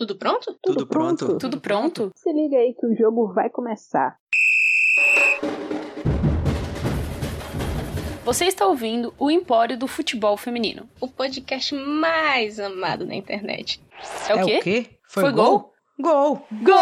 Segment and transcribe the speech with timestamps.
[0.00, 0.46] Tudo pronto?
[0.62, 1.26] Tudo, Tudo pronto?
[1.26, 1.38] pronto.
[1.38, 2.10] Tudo pronto?
[2.14, 4.16] Se liga aí que o jogo vai começar.
[8.24, 10.88] Você está ouvindo o Empório do Futebol Feminino.
[10.98, 13.78] O podcast mais amado na internet.
[14.26, 14.56] É o quê?
[14.58, 14.86] o quê?
[15.06, 15.70] Foi gol?
[16.00, 16.46] Gol!
[16.62, 16.74] Gol!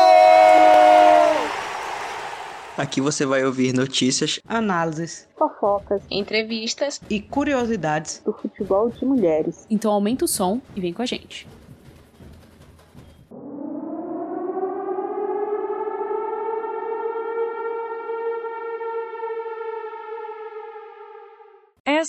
[2.76, 7.00] Aqui você vai ouvir notícias, análises Fofocas Entrevistas.
[7.10, 8.22] e curiosidades.
[8.24, 9.66] do futebol de mulheres.
[9.68, 11.48] Então aumenta o som e vem com a gente.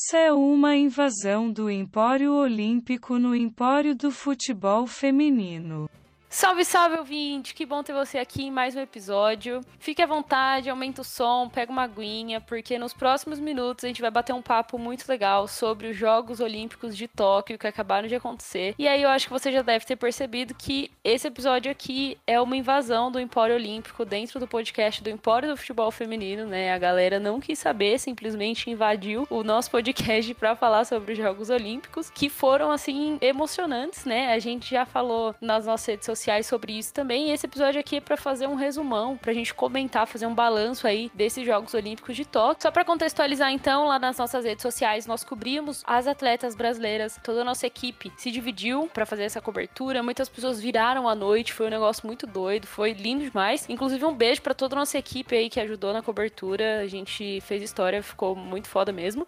[0.02, 5.89] Essa é uma invasão do Empório Olímpico no Empório do Futebol Feminino.
[6.31, 7.55] Salve, salve, ouvinte!
[7.55, 9.61] Que bom ter você aqui em mais um episódio.
[9.79, 13.99] Fique à vontade, aumenta o som, pega uma aguinha, porque nos próximos minutos a gente
[13.99, 18.13] vai bater um papo muito legal sobre os Jogos Olímpicos de Tóquio que acabaram de
[18.13, 18.75] acontecer.
[18.77, 22.39] E aí eu acho que você já deve ter percebido que esse episódio aqui é
[22.39, 26.71] uma invasão do Empório Olímpico dentro do podcast do Empório do Futebol Feminino, né?
[26.71, 31.49] A galera não quis saber, simplesmente invadiu o nosso podcast para falar sobre os Jogos
[31.49, 34.31] Olímpicos, que foram assim emocionantes, né?
[34.31, 37.30] A gente já falou nas nossas redes sociais sobre isso também.
[37.30, 40.88] E esse episódio aqui é para fazer um resumão, pra gente comentar, fazer um balanço
[40.88, 42.64] aí desses Jogos Olímpicos de Tóquio.
[42.64, 47.42] Só para contextualizar então, lá nas nossas redes sociais nós cobrimos as atletas brasileiras, toda
[47.42, 50.03] a nossa equipe se dividiu para fazer essa cobertura.
[50.03, 53.67] Muitas pessoas viraram à noite, foi um negócio muito doido, foi lindo demais.
[53.70, 56.81] Inclusive um beijo para toda a nossa equipe aí que ajudou na cobertura.
[56.81, 59.28] A gente fez história, ficou muito foda mesmo.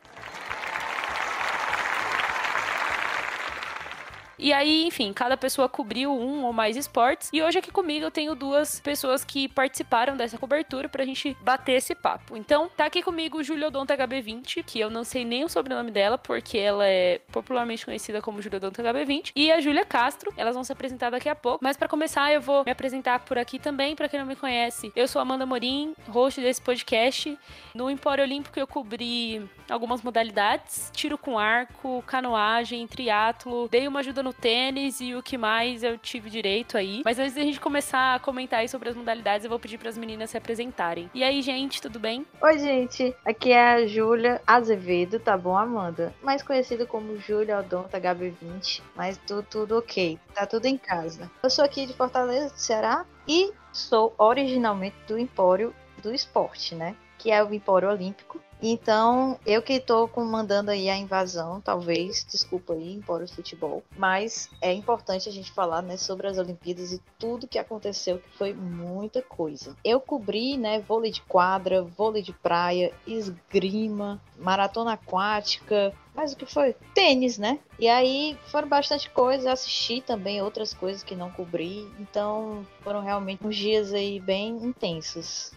[4.41, 7.29] E aí, enfim, cada pessoa cobriu um ou mais esportes.
[7.31, 11.73] E hoje aqui comigo eu tenho duas pessoas que participaram dessa cobertura pra gente bater
[11.73, 12.35] esse papo.
[12.35, 16.17] Então, tá aqui comigo Julia Odonta HB20, que eu não sei nem o sobrenome dela,
[16.17, 20.33] porque ela é popularmente conhecida como Julia Odonta HB20, e a Júlia Castro.
[20.35, 21.59] Elas vão se apresentar daqui a pouco.
[21.61, 24.91] Mas para começar, eu vou me apresentar por aqui também, para quem não me conhece.
[24.95, 27.37] Eu sou Amanda Morim, host desse podcast.
[27.75, 34.23] No Empório Olímpico eu cobri algumas modalidades: tiro com arco, canoagem, triatlo, dei uma ajuda
[34.23, 37.01] no tênis e o que mais eu tive direito aí.
[37.03, 39.89] Mas antes da gente começar a comentar aí sobre as modalidades, eu vou pedir para
[39.89, 41.09] as meninas se apresentarem.
[41.13, 42.25] E aí, gente, tudo bem?
[42.41, 43.15] Oi, gente.
[43.25, 46.13] Aqui é a Júlia Azevedo, tá bom, Amanda?
[46.21, 50.19] Mais conhecida como Júlia Odonta HB20, mas tudo, tudo ok.
[50.33, 51.29] Tá tudo em casa.
[51.43, 56.95] Eu sou aqui de Fortaleza, Ceará, e sou originalmente do Empório do Esporte, né?
[57.17, 58.41] Que é o Empório Olímpico.
[58.61, 63.83] Então, eu que tô comandando aí a invasão, talvez, desculpa aí, Empório do Futebol.
[63.97, 68.29] Mas é importante a gente falar, né, sobre as Olimpíadas e tudo que aconteceu, que
[68.37, 69.75] foi muita coisa.
[69.83, 76.45] Eu cobri, né, vôlei de quadra, vôlei de praia, esgrima, maratona aquática, mas o que
[76.45, 76.75] foi?
[76.93, 77.59] Tênis, né?
[77.79, 83.45] E aí foram bastante coisas, assisti também outras coisas que não cobri, então foram realmente
[83.45, 85.51] uns dias aí bem intensos.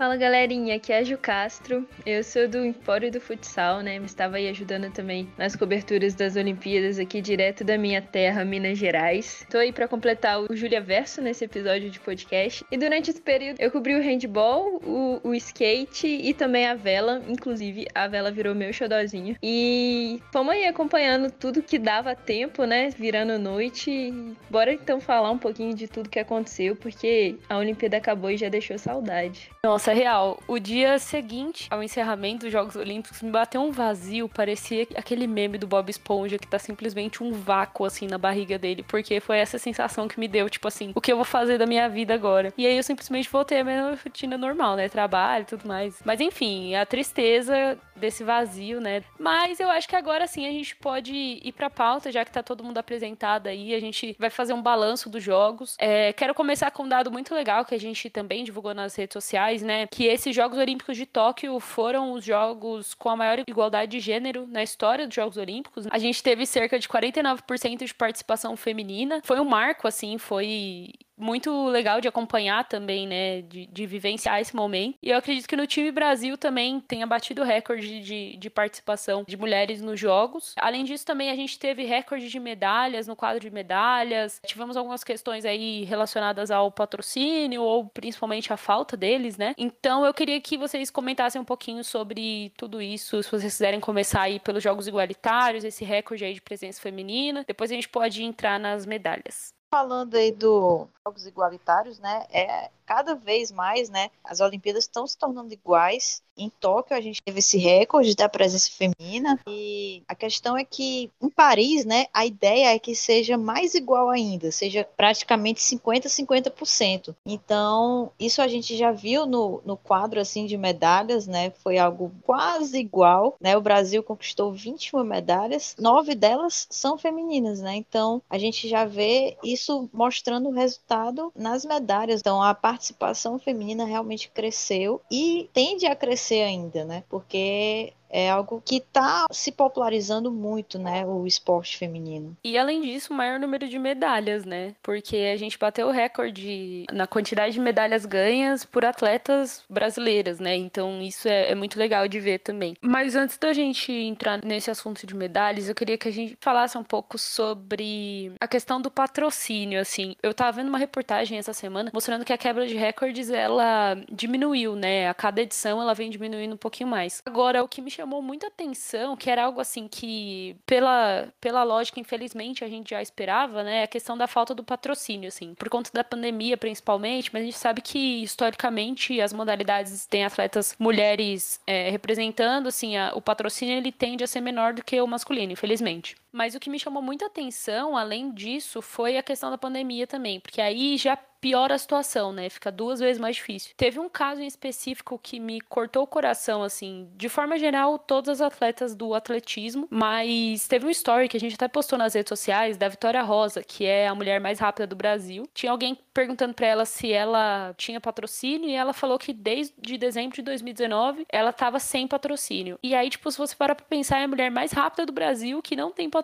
[0.00, 1.86] Fala galerinha, aqui é a Ju Castro.
[2.06, 3.96] Eu sou do Empório do Futsal, né?
[3.96, 9.44] Estava aí ajudando também nas coberturas das Olimpíadas aqui direto da minha terra, Minas Gerais.
[9.50, 12.64] Tô aí para completar o Julia Verso nesse episódio de podcast.
[12.72, 17.20] E durante esse período eu cobri o handball, o, o skate e também a vela.
[17.28, 19.36] Inclusive, a vela virou meu xodozinho.
[19.42, 22.88] E fomos aí acompanhando tudo que dava tempo, né?
[22.88, 24.14] Virando noite.
[24.48, 28.48] Bora então falar um pouquinho de tudo que aconteceu, porque a Olimpíada acabou e já
[28.48, 29.50] deixou saudade.
[29.62, 30.42] Nossa, real.
[30.46, 34.28] O dia seguinte ao encerramento dos Jogos Olímpicos me bateu um vazio.
[34.28, 38.82] Parecia aquele meme do Bob Esponja que tá simplesmente um vácuo assim na barriga dele.
[38.82, 41.66] Porque foi essa sensação que me deu, tipo assim, o que eu vou fazer da
[41.66, 42.52] minha vida agora?
[42.56, 44.88] E aí eu simplesmente voltei à minha rotina normal, né?
[44.88, 46.00] Trabalho e tudo mais.
[46.04, 49.02] Mas enfim, a tristeza desse vazio, né?
[49.18, 52.42] Mas eu acho que agora sim a gente pode ir pra pauta, já que tá
[52.42, 53.74] todo mundo apresentado aí.
[53.74, 55.76] A gente vai fazer um balanço dos jogos.
[55.78, 59.12] É, quero começar com um dado muito legal que a gente também divulgou nas redes
[59.12, 59.69] sociais, né?
[59.90, 64.46] Que esses Jogos Olímpicos de Tóquio foram os jogos com a maior igualdade de gênero
[64.46, 65.86] na história dos Jogos Olímpicos.
[65.90, 69.20] A gente teve cerca de 49% de participação feminina.
[69.24, 73.42] Foi um marco, assim, foi muito legal de acompanhar também, né?
[73.42, 74.96] De, de, vivenciar esse momento.
[75.02, 79.36] E eu acredito que no time Brasil também tenha batido recorde de, de, participação de
[79.36, 80.54] mulheres nos jogos.
[80.58, 84.40] Além disso, também a gente teve recorde de medalhas no quadro de medalhas.
[84.44, 89.54] Tivemos algumas questões aí relacionadas ao patrocínio ou principalmente a falta deles, né?
[89.58, 93.22] Então eu queria que vocês comentassem um pouquinho sobre tudo isso.
[93.22, 97.44] Se vocês quiserem começar aí pelos jogos igualitários, esse recorde aí de presença feminina.
[97.46, 102.26] Depois a gente pode entrar nas medalhas falando aí do, jogos igualitários, né?
[102.30, 104.10] É cada vez mais, né?
[104.24, 106.20] As Olimpíadas estão se tornando iguais.
[106.36, 111.08] Em Tóquio a gente teve esse recorde da presença feminina e a questão é que
[111.22, 117.14] em Paris, né, a ideia é que seja mais igual ainda, seja praticamente 50 50%.
[117.24, 121.50] Então, isso a gente já viu no, no quadro assim de medalhas, né?
[121.50, 123.56] Foi algo quase igual, né?
[123.56, 127.76] O Brasil conquistou 21 medalhas, nove delas são femininas, né?
[127.76, 132.20] Então, a gente já vê isso mostrando o resultado nas medalhas.
[132.20, 137.04] Então, a participação feminina realmente cresceu e tende a crescer ainda, né?
[137.10, 142.36] Porque é algo que está se popularizando muito, né, o esporte feminino.
[142.44, 144.74] E além disso, o maior número de medalhas, né?
[144.82, 150.56] Porque a gente bateu o recorde na quantidade de medalhas ganhas por atletas brasileiras, né?
[150.56, 152.76] Então isso é, é muito legal de ver também.
[152.80, 156.76] Mas antes da gente entrar nesse assunto de medalhas, eu queria que a gente falasse
[156.76, 160.16] um pouco sobre a questão do patrocínio, assim.
[160.22, 164.74] Eu tava vendo uma reportagem essa semana mostrando que a quebra de recordes ela diminuiu,
[164.74, 165.08] né?
[165.08, 167.22] A cada edição ela vem diminuindo um pouquinho mais.
[167.24, 172.00] Agora, o que me chamou muita atenção, que era algo assim que, pela, pela lógica,
[172.00, 173.82] infelizmente, a gente já esperava, né?
[173.82, 175.54] A questão da falta do patrocínio, assim.
[175.54, 180.74] Por conta da pandemia, principalmente, mas a gente sabe que, historicamente, as modalidades têm atletas
[180.78, 185.06] mulheres é, representando, assim, a, o patrocínio ele tende a ser menor do que o
[185.06, 186.16] masculino, infelizmente.
[186.32, 190.40] Mas o que me chamou muita atenção, além disso, foi a questão da pandemia também,
[190.40, 192.48] porque aí já piora a situação, né?
[192.50, 193.72] Fica duas vezes mais difícil.
[193.76, 197.08] Teve um caso em específico que me cortou o coração, assim.
[197.16, 201.54] De forma geral, todas as atletas do atletismo, mas teve um story que a gente
[201.54, 204.94] até postou nas redes sociais da Vitória Rosa, que é a mulher mais rápida do
[204.94, 205.48] Brasil.
[205.54, 210.36] Tinha alguém perguntando para ela se ela tinha patrocínio e ela falou que desde dezembro
[210.36, 212.78] de 2019 ela tava sem patrocínio.
[212.82, 215.62] E aí, tipo, se você parar pra pensar, é a mulher mais rápida do Brasil
[215.62, 216.19] que não tem patrocínio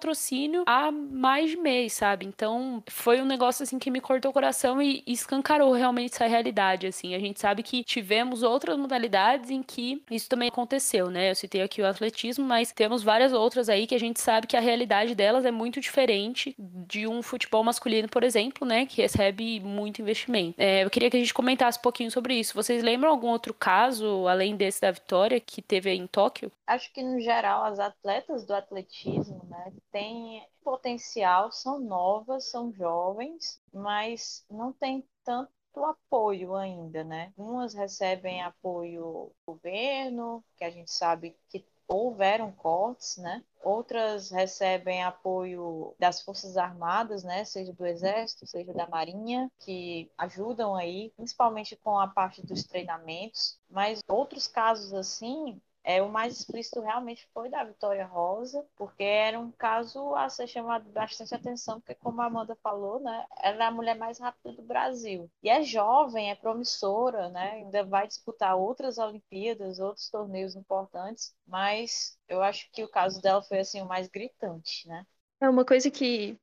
[0.67, 2.27] há mais de mês, sabe?
[2.27, 6.87] Então, foi um negócio assim que me cortou o coração e escancarou realmente essa realidade,
[6.87, 7.15] assim.
[7.15, 11.31] A gente sabe que tivemos outras modalidades em que isso também aconteceu, né?
[11.31, 14.57] Eu citei aqui o atletismo, mas temos várias outras aí que a gente sabe que
[14.57, 18.87] a realidade delas é muito diferente de um futebol masculino, por exemplo, né?
[18.87, 20.55] Que recebe muito investimento.
[20.59, 22.55] É, eu queria que a gente comentasse um pouquinho sobre isso.
[22.55, 26.51] Vocês lembram algum outro caso, além desse da Vitória, que teve em Tóquio?
[26.67, 33.63] Acho que, no geral, as atletas do atletismo, né, têm potencial, são novas, são jovens,
[33.73, 37.33] mas não tem tanto apoio ainda, né?
[37.37, 39.01] Umas recebem apoio
[39.47, 43.43] do governo, que a gente sabe que houveram cortes, né?
[43.63, 47.45] Outras recebem apoio das Forças Armadas, né?
[47.45, 53.59] Seja do Exército, seja da Marinha, que ajudam aí, principalmente com a parte dos treinamentos.
[53.71, 59.39] Mas outros casos assim, é, o mais explícito realmente foi da Vitória Rosa, porque era
[59.39, 63.67] um caso a ser chamado bastante atenção, porque como a Amanda falou, né, ela é
[63.69, 65.31] a mulher mais rápida do Brasil.
[65.41, 72.19] E é jovem, é promissora, né, ainda vai disputar outras Olimpíadas, outros torneios importantes, mas
[72.29, 75.07] eu acho que o caso dela foi assim o mais gritante, né?
[75.41, 76.37] É uma coisa que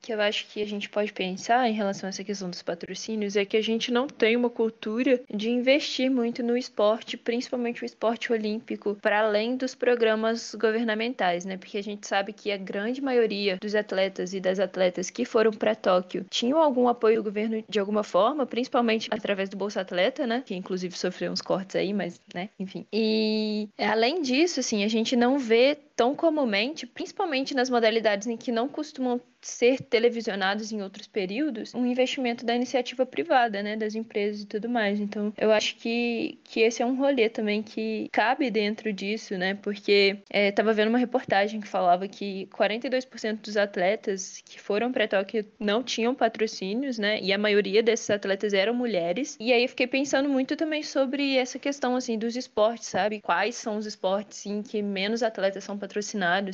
[0.00, 3.36] que eu acho que a gente pode pensar em relação a essa questão dos patrocínios
[3.36, 7.86] é que a gente não tem uma cultura de investir muito no esporte, principalmente o
[7.86, 11.56] esporte olímpico, para além dos programas governamentais, né?
[11.56, 15.52] Porque a gente sabe que a grande maioria dos atletas e das atletas que foram
[15.52, 20.26] para Tóquio tinham algum apoio do governo de alguma forma, principalmente através do Bolsa Atleta,
[20.26, 20.42] né?
[20.44, 22.86] Que inclusive sofreu uns cortes aí, mas, né, enfim.
[22.92, 28.50] E além disso, assim, a gente não vê tão comumente, principalmente nas modalidades em que
[28.50, 34.42] não costumam ser televisionados em outros períodos, um investimento da iniciativa privada, né, das empresas
[34.42, 35.00] e tudo mais.
[35.00, 39.54] Então, eu acho que, que esse é um rolê também que cabe dentro disso, né,
[39.54, 45.08] porque estava é, vendo uma reportagem que falava que 42% dos atletas que foram para
[45.08, 49.36] Tóquio não tinham patrocínios, né, e a maioria desses atletas eram mulheres.
[49.40, 53.20] E aí eu fiquei pensando muito também sobre essa questão, assim, dos esportes, sabe?
[53.20, 55.91] Quais são os esportes em que menos atletas são patrocinados.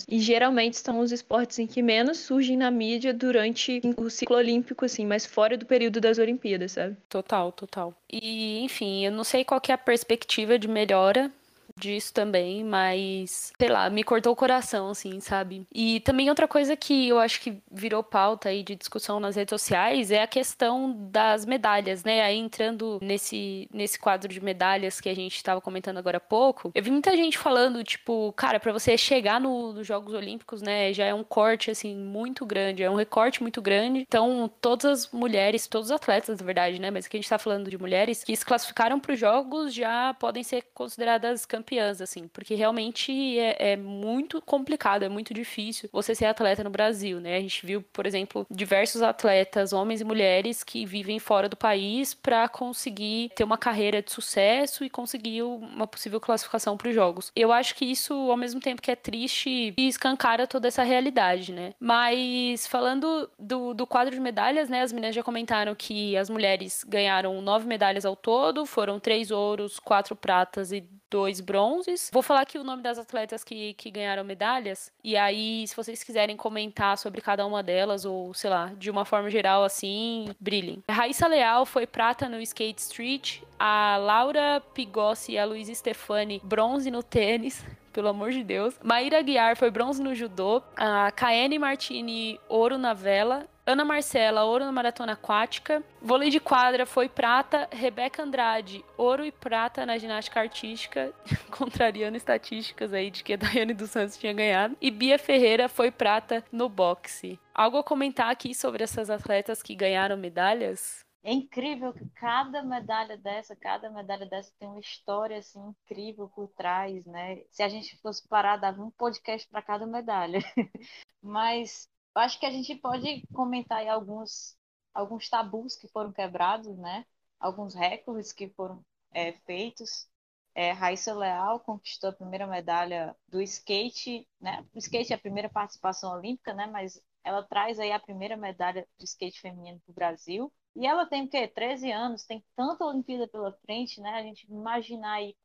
[0.08, 4.84] E geralmente são os esportes em que menos surgem na mídia durante o ciclo olímpico,
[4.84, 6.96] assim, mas fora do período das Olimpíadas, sabe?
[7.08, 7.94] Total, total.
[8.10, 11.30] E, enfim, eu não sei qual é a perspectiva de melhora
[11.78, 15.66] disso também, mas sei lá, me cortou o coração, assim, sabe?
[15.72, 19.50] E também outra coisa que eu acho que virou pauta aí de discussão nas redes
[19.50, 22.22] sociais é a questão das medalhas, né?
[22.22, 26.70] Aí entrando nesse, nesse quadro de medalhas que a gente estava comentando agora há pouco,
[26.74, 30.92] eu vi muita gente falando, tipo, cara, para você chegar no, nos Jogos Olímpicos, né,
[30.92, 34.00] já é um corte, assim, muito grande, é um recorte muito grande.
[34.00, 37.38] Então, todas as mulheres, todos os atletas, na verdade, né, mas que a gente tá
[37.38, 42.00] falando de mulheres, que se classificaram para os Jogos já podem ser consideradas campeãs campeãs,
[42.00, 47.20] assim, porque realmente é, é muito complicado, é muito difícil você ser atleta no Brasil,
[47.20, 47.36] né?
[47.36, 52.14] A gente viu, por exemplo, diversos atletas, homens e mulheres, que vivem fora do país
[52.14, 57.30] para conseguir ter uma carreira de sucesso e conseguir uma possível classificação para os Jogos.
[57.36, 61.74] Eu acho que isso, ao mesmo tempo que é triste, escancara toda essa realidade, né?
[61.78, 64.82] Mas falando do, do quadro de medalhas, né?
[64.82, 69.78] As meninas já comentaram que as mulheres ganharam nove medalhas ao todo, foram três ouros,
[69.78, 72.10] quatro pratas e dois bronzes.
[72.12, 74.92] Vou falar aqui o nome das atletas que, que ganharam medalhas.
[75.02, 79.04] E aí, se vocês quiserem comentar sobre cada uma delas, ou sei lá, de uma
[79.04, 80.82] forma geral assim, brilhem.
[80.90, 83.40] Raíssa Leal foi prata no skate street.
[83.58, 88.78] A Laura Pigossi e a Luísa Stefani, bronze no tênis pelo amor de Deus.
[88.82, 90.62] Maíra Guiar foi bronze no judô.
[90.76, 93.46] A Kaene Martini, ouro na vela.
[93.68, 95.84] Ana Marcela, ouro na maratona aquática.
[96.00, 97.68] Vôlei de quadra foi prata.
[97.70, 101.12] Rebeca Andrade, ouro e prata na ginástica artística,
[101.52, 104.74] contrariando estatísticas aí de que a Daiane dos Santos tinha ganhado.
[104.80, 107.38] E Bia Ferreira foi prata no boxe.
[107.54, 111.04] Algo a comentar aqui sobre essas atletas que ganharam medalhas?
[111.22, 116.48] É incrível que cada medalha dessa, cada medalha dessa tem uma história assim incrível por
[116.56, 117.42] trás, né?
[117.50, 120.38] Se a gente fosse parar, dava um podcast para cada medalha.
[121.22, 121.86] Mas
[122.18, 124.56] eu acho que a gente pode comentar aí alguns,
[124.92, 127.06] alguns tabus que foram quebrados, né?
[127.38, 130.08] Alguns recordes que foram é, feitos.
[130.52, 134.66] É, Raíssa Leal conquistou a primeira medalha do skate, né?
[134.74, 136.66] O skate é a primeira participação olímpica, né?
[136.66, 140.52] Mas ela traz aí a primeira medalha do skate feminino para o Brasil.
[140.74, 141.46] E ela tem o quê?
[141.46, 144.10] 13 anos, tem tanta Olimpíada pela frente, né?
[144.14, 145.36] A gente imaginar aí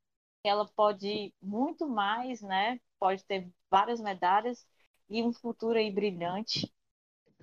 [0.42, 2.80] que ela pode muito mais, né?
[3.00, 4.66] Pode ter várias medalhas
[5.10, 6.74] e um futuro aí brilhante.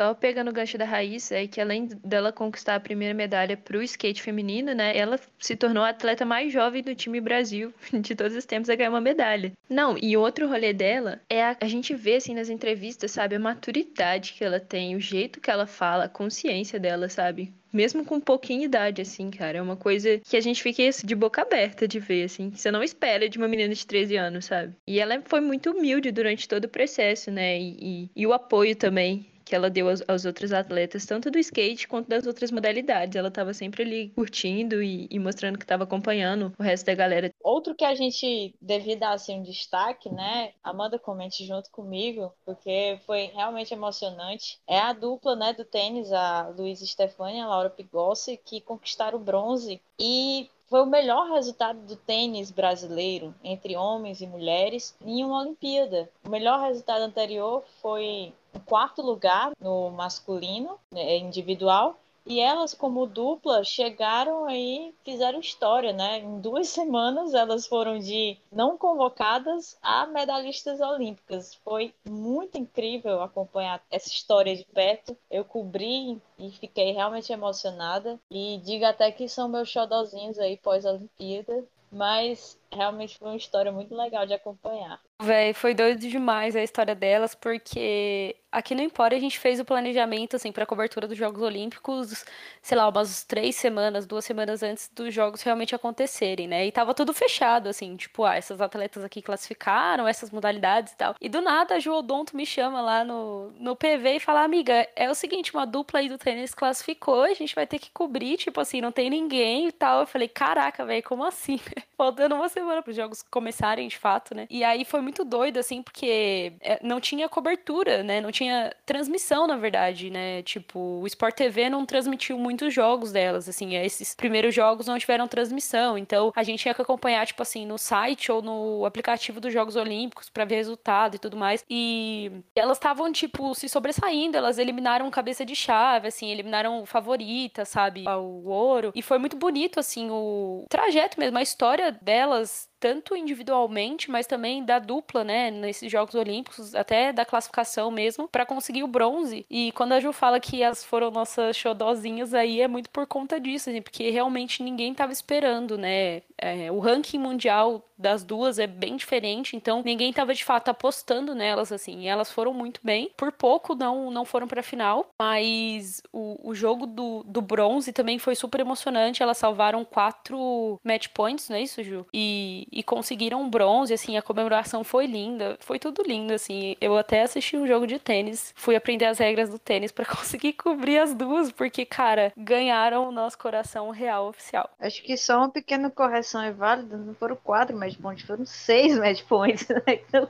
[0.01, 3.77] Só pegando o gancho da Raíssa, é que além dela conquistar a primeira medalha para
[3.77, 8.15] o skate feminino, né, ela se tornou a atleta mais jovem do time Brasil de
[8.15, 9.53] todos os tempos a ganhar uma medalha.
[9.69, 13.39] Não, e outro rolê dela é a, a gente vê assim nas entrevistas, sabe, a
[13.39, 17.53] maturidade que ela tem, o jeito que ela fala, a consciência dela, sabe?
[17.71, 19.59] Mesmo com pouquinha idade, assim, cara.
[19.59, 22.51] É uma coisa que a gente fica de boca aberta de ver, assim.
[22.51, 24.75] Que você não espera de uma menina de 13 anos, sabe?
[24.89, 27.61] E ela foi muito humilde durante todo o processo, né?
[27.61, 31.39] E, e, e o apoio também que ela deu aos, aos, outros atletas, tanto do
[31.39, 33.17] skate quanto das outras modalidades.
[33.17, 37.35] Ela estava sempre ali curtindo e, e mostrando que estava acompanhando o resto da galera.
[37.43, 40.53] Outro que a gente devia dar assim um destaque, né?
[40.63, 44.61] Amanda comente junto comigo, porque foi realmente emocionante.
[44.69, 49.19] É a dupla, né, do tênis, a Luísa Stefani e a Laura Pigossi, que conquistaram
[49.19, 55.25] o bronze e foi o melhor resultado do tênis brasileiro entre homens e mulheres em
[55.25, 56.09] uma Olimpíada.
[56.25, 63.07] O melhor resultado anterior foi o quarto lugar no masculino né, individual e elas, como
[63.07, 66.19] dupla, chegaram aí, fizeram história, né?
[66.19, 71.55] Em duas semanas, elas foram de não convocadas a medalhistas olímpicas.
[71.65, 75.17] Foi muito incrível acompanhar essa história de perto.
[75.31, 78.19] Eu cobri e fiquei realmente emocionada.
[78.31, 81.65] E digo até que são meus xodozinhos aí pós-Olimpíada.
[81.91, 85.01] Mas realmente foi uma história muito legal de acompanhar.
[85.23, 89.65] Véi, foi doido demais a história delas, porque aqui no Empório a gente fez o
[89.65, 92.25] planejamento, assim, pra cobertura dos Jogos Olímpicos,
[92.63, 96.67] sei lá, umas três semanas, duas semanas antes dos Jogos realmente acontecerem, né?
[96.67, 101.15] E tava tudo fechado, assim, tipo, ah, essas atletas aqui classificaram, essas modalidades e tal.
[101.21, 104.89] E do nada a Ju Odonto me chama lá no, no PV e fala, amiga,
[104.97, 108.39] é o seguinte, uma dupla aí do tênis classificou, a gente vai ter que cobrir,
[108.39, 110.01] tipo assim, não tem ninguém e tal.
[110.01, 111.61] Eu falei, caraca, velho, como assim?
[111.97, 114.47] Faltando uma semana para os jogos começarem de fato, né?
[114.49, 118.21] E aí foi muito doido, assim, porque é, não tinha cobertura, né?
[118.21, 120.43] Não tinha transmissão, na verdade, né?
[120.43, 125.29] Tipo, o Sport TV não transmitiu muitos jogos delas, assim, esses primeiros jogos não tiveram
[125.29, 129.53] transmissão, então a gente tinha que acompanhar, tipo assim, no site ou no aplicativo dos
[129.53, 131.65] Jogos Olímpicos para ver resultado e tudo mais.
[131.69, 138.05] E elas estavam, tipo, se sobressaindo, elas eliminaram cabeça de chave, assim, eliminaram favorita, sabe?
[138.09, 138.93] O ouro.
[138.95, 144.65] E foi muito bonito, assim, o trajeto mesmo, a história delas tanto individualmente, mas também
[144.65, 149.45] da dupla, né, nesses Jogos Olímpicos, até da classificação mesmo, para conseguir o bronze.
[149.51, 153.39] E quando a Ju fala que as foram nossas xodozinhas aí, é muito por conta
[153.39, 156.23] disso, assim, porque realmente ninguém tava esperando, né?
[156.39, 161.35] É, o ranking mundial das duas é bem diferente, então ninguém tava de fato apostando
[161.35, 163.11] nelas, assim, e elas foram muito bem.
[163.15, 168.19] Por pouco não, não foram pra final, mas o, o jogo do, do bronze também
[168.19, 169.23] foi super emocionante.
[169.23, 172.07] Elas salvaram quatro match points, não é isso, Ju?
[172.13, 176.77] E e conseguiram bronze, assim, a comemoração foi linda, foi tudo lindo, assim.
[176.81, 180.53] Eu até assisti um jogo de tênis, fui aprender as regras do tênis para conseguir
[180.55, 184.71] cobrir as duas, porque, cara, ganharam o nosso coração real oficial.
[184.79, 188.97] Acho que só uma pequena correção é válida, não foram quatro match points, foram seis
[188.99, 189.83] match points, né?
[189.87, 190.29] Então,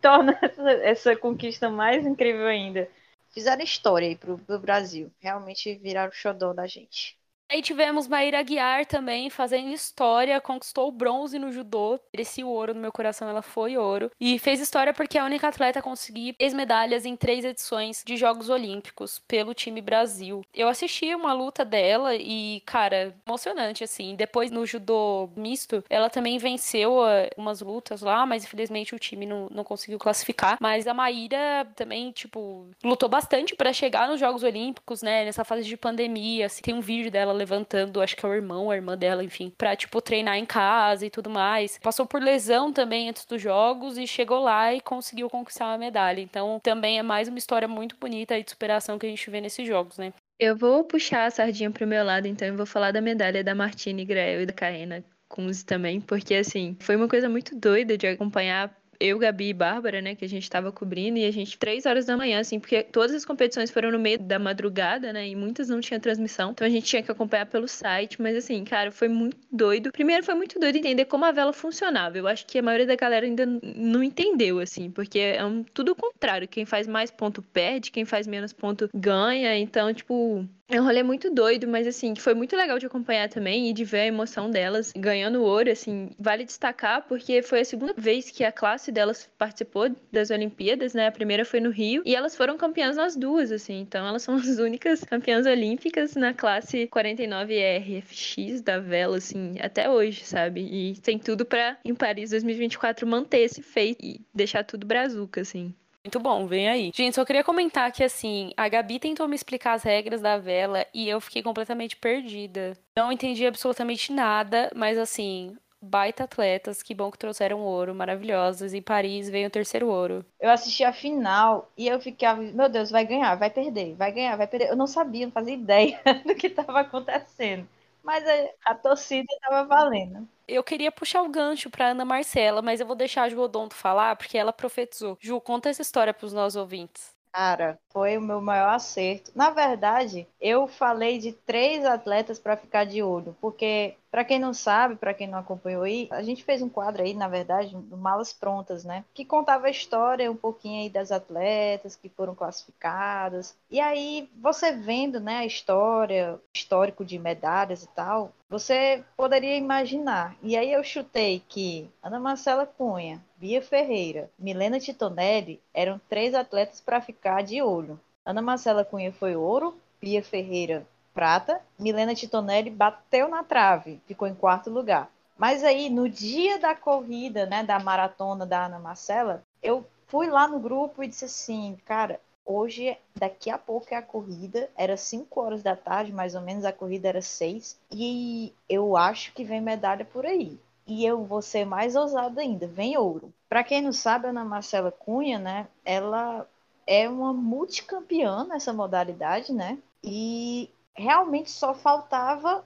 [0.00, 2.88] torna essa, essa conquista mais incrível ainda.
[3.32, 5.10] Fizeram história aí pro, pro Brasil.
[5.20, 7.19] Realmente viraram o xodó da gente.
[7.50, 12.74] Aí tivemos Maíra Aguiar também fazendo história, conquistou o bronze no judô, merecia o ouro
[12.74, 14.08] no meu coração, ela foi ouro.
[14.20, 18.04] E fez história porque é a única atleta a conseguir três medalhas em três edições
[18.06, 20.42] de Jogos Olímpicos pelo time Brasil.
[20.54, 24.14] Eu assisti uma luta dela e, cara, emocionante, assim.
[24.14, 29.26] Depois no judô misto, ela também venceu uh, umas lutas lá, mas infelizmente o time
[29.26, 30.56] não, não conseguiu classificar.
[30.60, 35.64] Mas a Maíra também, tipo, lutou bastante para chegar nos Jogos Olímpicos, né, nessa fase
[35.64, 36.46] de pandemia.
[36.46, 39.52] Assim, tem um vídeo dela levantando, acho que é o irmão, a irmã dela, enfim,
[39.56, 41.78] pra, tipo, treinar em casa e tudo mais.
[41.78, 46.20] Passou por lesão também antes dos jogos e chegou lá e conseguiu conquistar uma medalha.
[46.20, 49.66] Então, também é mais uma história muito bonita de superação que a gente vê nesses
[49.66, 50.12] jogos, né?
[50.38, 53.54] Eu vou puxar a sardinha pro meu lado, então eu vou falar da medalha da
[53.54, 58.06] Martine Grael e da Kaena Kunz também, porque assim, foi uma coisa muito doida de
[58.06, 61.86] acompanhar eu, Gabi e Bárbara, né, que a gente tava cobrindo, e a gente, três
[61.86, 65.34] horas da manhã, assim, porque todas as competições foram no meio da madrugada, né, e
[65.34, 68.90] muitas não tinham transmissão, então a gente tinha que acompanhar pelo site, mas assim, cara,
[68.92, 69.90] foi muito doido.
[69.92, 72.18] Primeiro foi muito doido entender como a vela funcionava.
[72.18, 75.92] Eu acho que a maioria da galera ainda não entendeu, assim, porque é um, tudo
[75.92, 76.48] o contrário.
[76.48, 79.56] Quem faz mais ponto perde, quem faz menos ponto ganha.
[79.56, 83.68] Então, tipo, é um rolê muito doido, mas assim, foi muito legal de acompanhar também
[83.68, 87.92] e de ver a emoção delas ganhando ouro, assim, vale destacar porque foi a segunda
[87.96, 91.08] vez que a classe delas participou das Olimpíadas, né?
[91.08, 94.34] A primeira foi no Rio e elas foram campeãs nas duas, assim, então elas são
[94.38, 100.60] as únicas campeãs olímpicas na classe 49 RFX da vela, assim, até hoje, sabe?
[100.60, 105.74] E tem tudo para em Paris 2024 manter esse feito e deixar tudo brazuca, assim.
[106.04, 106.90] Muito bom, vem aí.
[106.94, 110.86] Gente, só queria comentar que, assim, a Gabi tentou me explicar as regras da vela
[110.94, 112.72] e eu fiquei completamente perdida.
[112.96, 118.72] Não entendi absolutamente nada, mas, assim, baita atletas, que bom que trouxeram ouro, maravilhosas.
[118.72, 120.24] Em Paris veio o terceiro ouro.
[120.40, 124.36] Eu assisti a final e eu ficava, meu Deus, vai ganhar, vai perder, vai ganhar,
[124.36, 124.70] vai perder.
[124.70, 127.68] Eu não sabia, não fazia ideia do que estava acontecendo.
[128.02, 130.28] Mas a, a torcida estava valendo.
[130.48, 133.74] Eu queria puxar o gancho para Ana Marcela, mas eu vou deixar a Ju Odonto
[133.74, 135.16] falar, porque ela profetizou.
[135.20, 137.14] Ju, conta essa história para os nossos ouvintes.
[137.32, 139.30] Cara, foi o meu maior acerto.
[139.36, 144.52] Na verdade, eu falei de três atletas para ficar de olho, porque para quem não
[144.52, 147.96] sabe, para quem não acompanhou aí, a gente fez um quadro aí, na verdade, do
[147.96, 149.04] Malas Prontas, né?
[149.14, 153.56] Que contava a história um pouquinho aí das atletas que foram classificadas.
[153.70, 160.36] E aí, você vendo, né, a história, histórico de medalhas e tal, você poderia imaginar.
[160.42, 166.80] E aí eu chutei que Ana Marcela Cunha, Bia Ferreira, Milena Titonelli eram três atletas
[166.80, 167.98] para ficar de olho.
[168.24, 174.34] Ana Marcela Cunha foi ouro, Bia Ferreira prata, Milena Titonelli bateu na trave, ficou em
[174.34, 175.10] quarto lugar.
[175.36, 180.46] Mas aí, no dia da corrida, né, da maratona da Ana Marcela, eu fui lá
[180.46, 185.40] no grupo e disse assim, cara, hoje, daqui a pouco é a corrida, era 5
[185.40, 189.60] horas da tarde, mais ou menos, a corrida era 6, e eu acho que vem
[189.60, 190.58] medalha por aí.
[190.86, 193.32] E eu vou ser mais ousada ainda, vem ouro.
[193.48, 196.46] Para quem não sabe, a Ana Marcela Cunha, né, ela
[196.86, 199.78] é uma multicampeã nessa modalidade, né?
[200.02, 200.68] E
[201.00, 202.64] realmente só faltava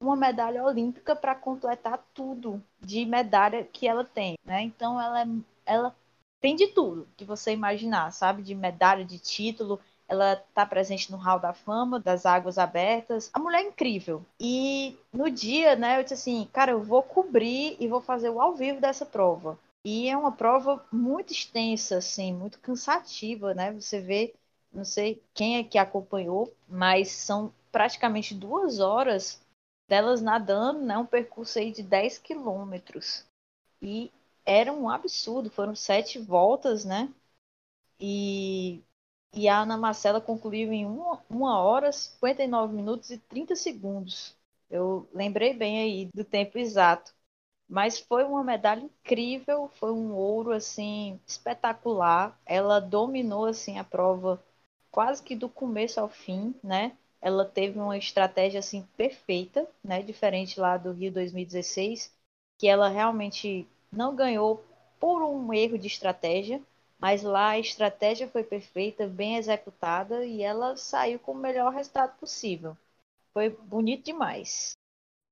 [0.00, 4.62] uma medalha olímpica para completar tudo de medalha que ela tem, né?
[4.62, 5.26] Então ela é,
[5.66, 5.94] ela
[6.40, 8.42] tem de tudo que você imaginar, sabe?
[8.42, 9.80] De medalha, de título.
[10.06, 13.30] Ela está presente no Hall da Fama, das Águas Abertas.
[13.32, 14.22] A mulher é incrível.
[14.38, 18.40] E no dia, né, eu disse assim, cara, eu vou cobrir e vou fazer o
[18.40, 19.58] ao vivo dessa prova.
[19.82, 23.72] E é uma prova muito extensa, assim, muito cansativa, né?
[23.72, 24.34] Você vê
[24.74, 29.42] não sei quem é que acompanhou, mas são praticamente duas horas
[29.88, 30.98] delas nadando, né?
[30.98, 33.26] Um percurso aí de 10 quilômetros.
[33.82, 34.12] E
[34.46, 37.12] era um absurdo, foram sete voltas, né?
[38.00, 38.82] E,
[39.34, 44.36] e a Ana Marcela concluiu em uma, uma hora, 59 minutos e 30 segundos.
[44.70, 47.14] Eu lembrei bem aí do tempo exato.
[47.68, 52.38] Mas foi uma medalha incrível, foi um ouro assim espetacular.
[52.46, 54.42] Ela dominou assim a prova
[54.90, 56.96] quase que do começo ao fim, né?
[57.24, 60.02] Ela teve uma estratégia assim perfeita, né?
[60.02, 62.12] Diferente lá do Rio 2016,
[62.58, 64.62] que ela realmente não ganhou
[65.00, 66.60] por um erro de estratégia,
[66.98, 72.14] mas lá a estratégia foi perfeita, bem executada e ela saiu com o melhor resultado
[72.18, 72.76] possível.
[73.32, 74.72] Foi bonito demais.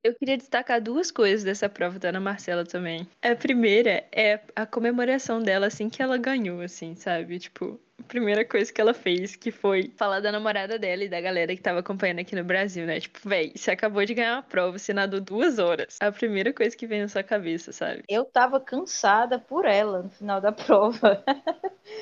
[0.02, 3.07] Eu queria destacar duas coisas dessa prova da Ana Marcela também.
[3.20, 7.38] A primeira é a comemoração dela assim que ela ganhou, assim, sabe?
[7.38, 11.55] Tipo, primeira coisa que ela fez, que foi falar da namorada dela e da galera
[11.55, 13.01] que tava acompanhando aqui no Brasil, né?
[13.01, 15.99] Tipo, véi, você acabou de ganhar uma prova, você nadou duas horas.
[16.01, 18.03] A primeira coisa que vem na sua cabeça, sabe?
[18.09, 21.23] Eu tava cansada por ela no final da prova.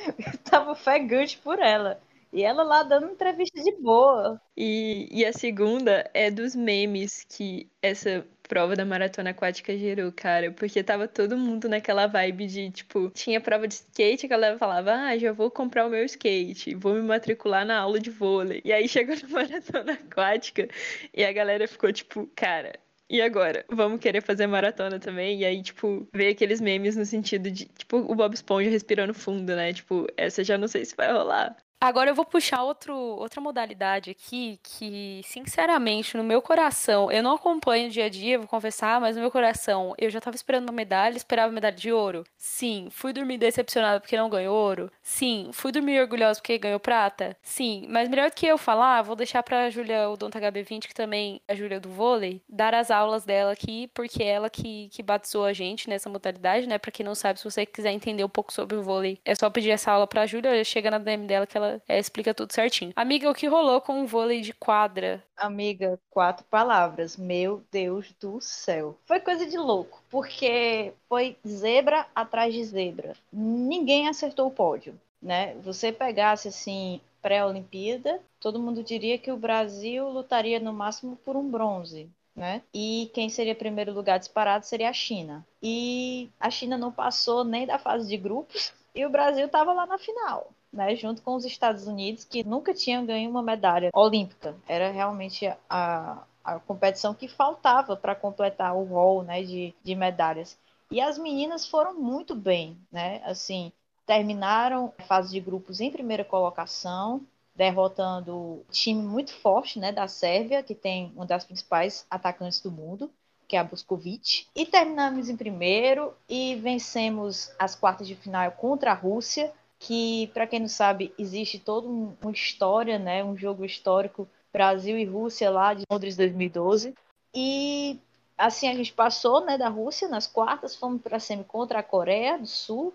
[0.07, 2.01] eu tava ofegante por ela.
[2.33, 4.41] E ela lá dando entrevista de boa.
[4.57, 10.51] E, e a segunda é dos memes que essa prova da maratona aquática gerou, cara,
[10.51, 14.93] porque tava todo mundo naquela vibe de, tipo, tinha prova de skate, a galera falava,
[14.93, 18.61] ah, já vou comprar o meu skate, vou me matricular na aula de vôlei.
[18.65, 20.69] E aí chegou na maratona aquática
[21.15, 22.73] e a galera ficou, tipo, cara,
[23.09, 23.65] e agora?
[23.71, 25.41] Vamos querer fazer maratona também?
[25.41, 29.55] E aí, tipo, ver aqueles memes no sentido de, tipo, o Bob Esponja respirando fundo,
[29.55, 29.73] né?
[29.73, 31.57] Tipo, essa já não sei se vai rolar.
[31.83, 37.37] Agora eu vou puxar outro, outra modalidade aqui que, sinceramente, no meu coração, eu não
[37.37, 40.75] acompanho dia a dia, vou confessar, mas no meu coração, eu já tava esperando uma
[40.77, 42.23] medalha, esperava medalha de ouro.
[42.37, 42.89] Sim.
[42.91, 44.93] Fui dormir decepcionada porque não ganhou ouro.
[45.03, 45.49] Sim.
[45.55, 47.35] Fui dormir orgulhosa porque ganhou prata.
[47.41, 47.87] Sim.
[47.89, 51.41] Mas melhor do que eu falar, vou deixar pra Júlia, o Donta HB20, que também
[51.49, 55.03] é a Júlia do vôlei, dar as aulas dela aqui, porque é ela que, que
[55.03, 56.77] batizou a gente nessa modalidade, né?
[56.77, 59.49] Pra quem não sabe, se você quiser entender um pouco sobre o vôlei, é só
[59.49, 61.57] pedir essa aula pra Júlia, chega na DM dela que
[61.89, 62.93] é, explica tudo certinho.
[62.97, 65.23] Amiga, o que rolou com o vôlei de quadra?
[65.37, 67.17] Amiga, quatro palavras.
[67.17, 68.97] Meu Deus do céu.
[69.05, 73.15] Foi coisa de louco, porque foi zebra atrás de zebra.
[73.33, 75.55] Ninguém acertou o pódio, né?
[75.63, 81.49] Você pegasse assim pré-Olimpíada, todo mundo diria que o Brasil lutaria no máximo por um
[81.51, 82.63] bronze, né?
[82.73, 85.47] E quem seria primeiro lugar disparado seria a China.
[85.63, 89.87] E a China não passou nem da fase de grupos e o Brasil estava lá
[89.87, 94.57] na final né, junto com os Estados Unidos, que nunca tinham ganho uma medalha olímpica.
[94.69, 100.59] Era realmente a, a competição que faltava para completar o rol né, de, de medalhas.
[100.91, 103.23] E as meninas foram muito bem, né?
[103.25, 103.73] Assim,
[104.07, 107.21] terminaram a fase de grupos em primeira colocação,
[107.55, 112.73] derrotando um time muito forte, né, da Sérvia, que tem uma das principais atacantes do
[112.73, 113.11] mundo,
[113.47, 114.47] que é a Buscovic.
[114.55, 120.47] E terminamos em primeiro e vencemos as quartas de final contra a Rússia, que, para
[120.47, 125.73] quem não sabe, existe toda uma história, né, um jogo histórico Brasil e Rússia lá
[125.73, 126.95] de Londres 2012.
[127.35, 127.99] E
[128.37, 131.83] assim a gente passou, né, da Rússia nas quartas, fomos para a semi contra a
[131.83, 132.93] Coreia do Sul,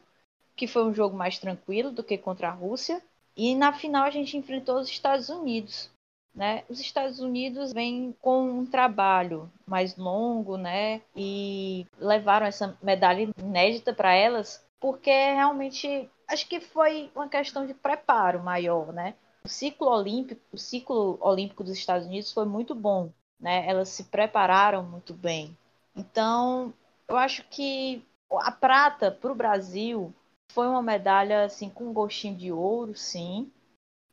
[0.56, 3.02] que foi um jogo mais tranquilo do que contra a Rússia.
[3.36, 5.90] E na final a gente enfrentou os Estados Unidos.
[6.36, 6.64] Né?
[6.70, 11.02] Os Estados Unidos vêm com um trabalho mais longo, né?
[11.16, 17.74] E levaram essa medalha inédita para elas, porque realmente acho que foi uma questão de
[17.74, 19.16] preparo maior, né?
[19.44, 23.68] O ciclo olímpico, o ciclo olímpico dos Estados Unidos foi muito bom, né?
[23.68, 25.56] Elas se prepararam muito bem.
[25.96, 26.74] Então,
[27.08, 30.14] eu acho que a prata para o Brasil
[30.52, 33.52] foi uma medalha assim com um gostinho de ouro, sim,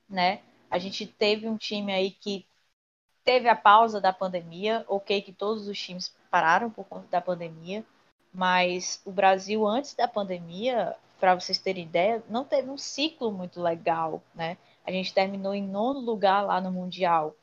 [0.08, 0.42] né?
[0.70, 2.46] A gente teve um time aí que
[3.24, 7.84] teve a pausa da pandemia, ok que todos os times pararam por conta da pandemia,
[8.32, 13.62] mas o Brasil antes da pandemia para vocês terem ideia, não teve um ciclo muito
[13.62, 14.56] legal, né?
[14.84, 17.36] A gente terminou em nono lugar lá no Mundial.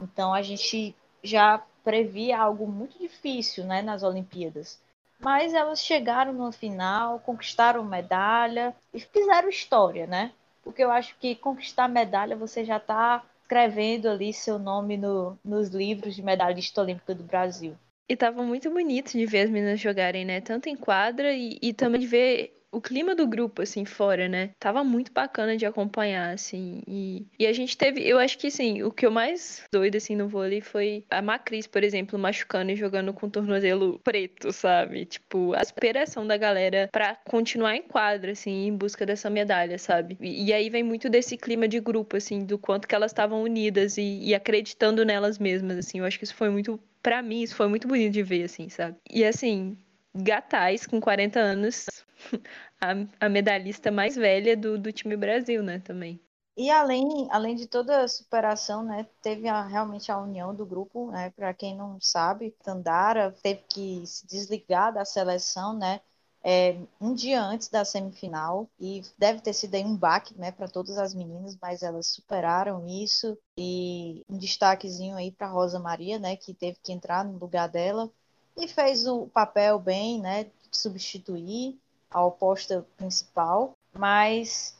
[0.00, 4.80] Então a gente já previa algo muito difícil, né, nas Olimpíadas.
[5.18, 10.32] Mas elas chegaram no final, conquistaram medalha e fizeram história, né?
[10.62, 15.70] Porque eu acho que conquistar medalha você já está escrevendo ali seu nome no, nos
[15.70, 17.76] livros de medalhista olímpica do Brasil.
[18.08, 20.40] E tava muito bonito de ver as meninas jogarem, né?
[20.40, 24.50] Tanto em quadra e, e também de ver o clima do grupo, assim, fora, né?
[24.60, 26.82] Tava muito bacana de acompanhar, assim.
[26.86, 30.14] E, e a gente teve, eu acho que, assim, o que eu mais doido, assim,
[30.14, 35.06] no vôlei foi a Macris, por exemplo, machucando e jogando com o tornozelo preto, sabe?
[35.06, 40.18] Tipo, a superação da galera pra continuar em quadra, assim, em busca dessa medalha, sabe?
[40.20, 43.42] E, e aí vem muito desse clima de grupo, assim, do quanto que elas estavam
[43.42, 46.00] unidas e, e acreditando nelas mesmas, assim.
[46.00, 48.68] Eu acho que isso foi muito para mim, isso foi muito bonito de ver, assim,
[48.68, 48.98] sabe?
[49.08, 49.78] E assim,
[50.12, 51.86] Gatais, com 40 anos,
[52.82, 56.20] a, a medalhista mais velha do, do time Brasil, né, também.
[56.56, 61.12] E além, além de toda a superação, né, teve a, realmente a união do grupo,
[61.12, 66.00] né, para quem não sabe, Tandara teve que se desligar da seleção, né,
[66.48, 70.68] é, um dia antes da semifinal e deve ter sido aí um baque, né, para
[70.68, 76.36] todas as meninas, mas elas superaram isso e um destaquezinho aí para Rosa Maria, né,
[76.36, 78.08] que teve que entrar no lugar dela
[78.56, 81.76] e fez o papel bem, né, de substituir
[82.08, 84.76] a oposta principal, mas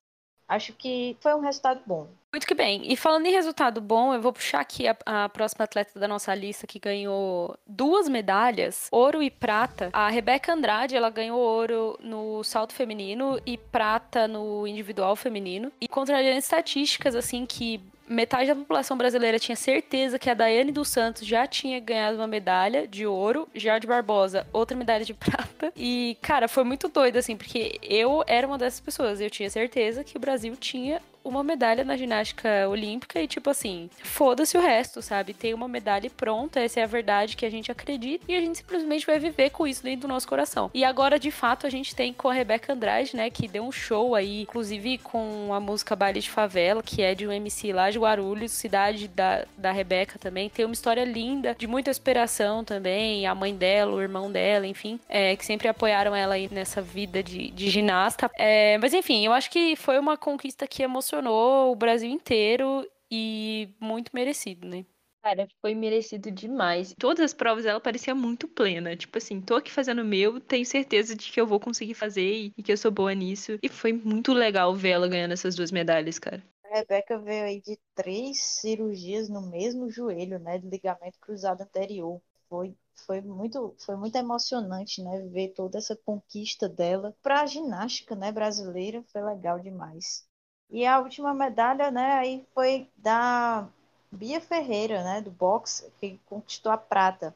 [0.46, 2.06] acho que foi um resultado bom.
[2.36, 2.82] Muito que bem.
[2.92, 6.34] E falando em resultado bom, eu vou puxar aqui a, a, próxima atleta da nossa
[6.34, 9.88] lista que ganhou duas medalhas, ouro e prata.
[9.90, 15.72] A Rebeca Andrade, ela ganhou ouro no salto feminino e prata no individual feminino.
[15.80, 20.88] E contrariando estatísticas, assim, que metade da população brasileira tinha certeza que a Daiane dos
[20.88, 25.72] Santos já tinha ganhado uma medalha de ouro, Jardim Barbosa, outra medalha de prata.
[25.74, 29.22] E, cara, foi muito doido, assim, porque eu era uma dessas pessoas.
[29.22, 33.90] Eu tinha certeza que o Brasil tinha uma medalha na ginástica olímpica e, tipo assim,
[34.02, 35.34] foda-se o resto, sabe?
[35.34, 38.58] Tem uma medalha pronta, essa é a verdade que a gente acredita e a gente
[38.58, 40.70] simplesmente vai viver com isso dentro do nosso coração.
[40.72, 43.72] E agora, de fato, a gente tem com a Rebeca Andrade, né, que deu um
[43.72, 47.90] show aí, inclusive com a música Baile de Favela, que é de um MC lá
[47.90, 50.48] de Guarulhos, cidade da, da Rebeca também.
[50.48, 55.00] Tem uma história linda, de muita inspiração também, a mãe dela, o irmão dela, enfim,
[55.08, 58.30] é, que sempre apoiaram ela aí nessa vida de, de ginasta.
[58.36, 62.86] É, mas enfim, eu acho que foi uma conquista que emocionou emocionou o Brasil inteiro
[63.10, 64.84] e muito merecido, né?
[65.22, 66.94] Cara, foi merecido demais.
[66.98, 68.96] Todas as provas ela parecia muito plena.
[68.96, 72.52] Tipo assim, tô aqui fazendo o meu, tenho certeza de que eu vou conseguir fazer
[72.56, 73.58] e que eu sou boa nisso.
[73.62, 76.42] E foi muito legal ver ela ganhando essas duas medalhas, cara.
[76.64, 80.58] A Rebeca veio aí de três cirurgias no mesmo joelho, né?
[80.58, 82.20] De ligamento cruzado anterior.
[82.48, 82.76] Foi,
[83.06, 85.22] foi, muito, foi muito emocionante, né?
[85.32, 87.16] Ver toda essa conquista dela.
[87.20, 90.24] Pra ginástica, né, brasileira, foi legal demais.
[90.70, 93.68] E a última medalha, né, aí foi da
[94.10, 97.34] Bia Ferreira, né, do boxe, que conquistou a prata.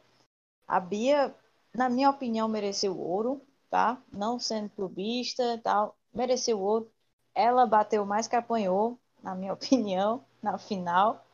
[0.66, 1.34] A Bia,
[1.74, 3.40] na minha opinião, mereceu ouro,
[3.70, 3.98] tá?
[4.12, 6.90] Não sendo clubista tal, mereceu ouro.
[7.34, 11.24] Ela bateu mais que apanhou, na minha opinião, na final.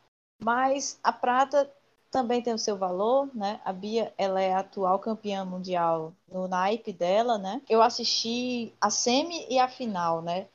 [0.43, 1.71] Mas a prata
[2.11, 3.61] também tem o seu valor, né?
[3.65, 7.63] A Bia, ela é a atual campeã mundial no naipe dela, né?
[7.69, 10.49] Eu assisti a semi e a final, né?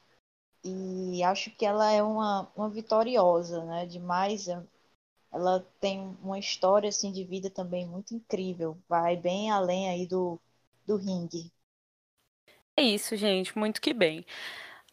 [0.63, 3.85] E acho que ela é uma, uma vitoriosa, né?
[3.85, 4.47] Demais.
[5.31, 8.77] Ela tem uma história assim de vida também muito incrível.
[8.89, 10.39] Vai bem além aí do,
[10.87, 11.51] do ringue.
[12.77, 13.57] É isso, gente.
[13.57, 14.25] Muito que bem.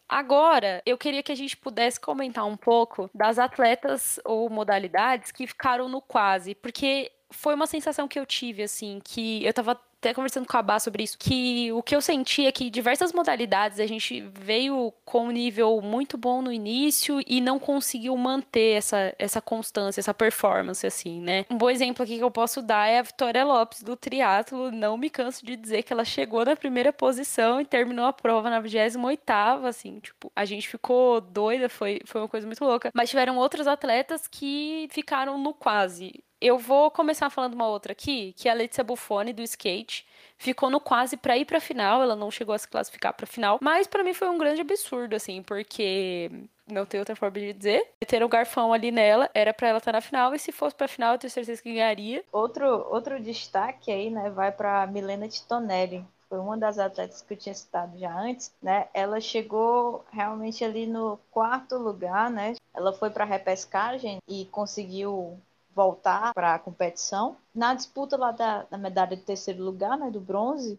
[0.09, 5.47] Agora, eu queria que a gente pudesse comentar um pouco das atletas ou modalidades que
[5.47, 10.13] ficaram no quase, porque foi uma sensação que eu tive, assim, que eu tava até
[10.13, 13.79] conversando com a Bá sobre isso, que o que eu senti é que diversas modalidades
[13.79, 19.13] a gente veio com um nível muito bom no início e não conseguiu manter essa,
[19.19, 21.45] essa constância, essa performance, assim, né?
[21.49, 24.71] Um bom exemplo aqui que eu posso dar é a Vitória Lopes do triatlo.
[24.71, 28.49] Não me canso de dizer que ela chegou na primeira posição e terminou a prova
[28.49, 29.29] na 28
[29.65, 32.89] assim, tipo, a gente ficou doida, foi, foi uma coisa muito louca.
[32.93, 36.23] Mas tiveram outros atletas que ficaram no quase.
[36.41, 40.07] Eu vou começar falando uma outra aqui, que é a Letícia Buffoni do skate.
[40.37, 43.59] Ficou no quase para ir para final, ela não chegou a se classificar para final,
[43.61, 46.31] mas para mim foi um grande absurdo assim, porque
[46.65, 47.85] não tem outra forma de dizer.
[48.07, 50.73] Ter um garfão ali nela, era para ela estar tá na final, e se fosse
[50.73, 52.23] pra final, eu tenho certeza que ganharia.
[52.31, 56.05] Outro, outro destaque aí, né, vai para Milena Titonelli.
[56.29, 58.87] Foi uma das atletas que eu tinha citado já antes, né?
[58.93, 62.55] Ela chegou realmente ali no quarto lugar, né?
[62.71, 65.39] Ela foi para repescagem e conseguiu
[65.79, 67.37] voltar para a competição.
[67.55, 70.77] Na disputa lá da, da medalha de terceiro lugar, né, do bronze,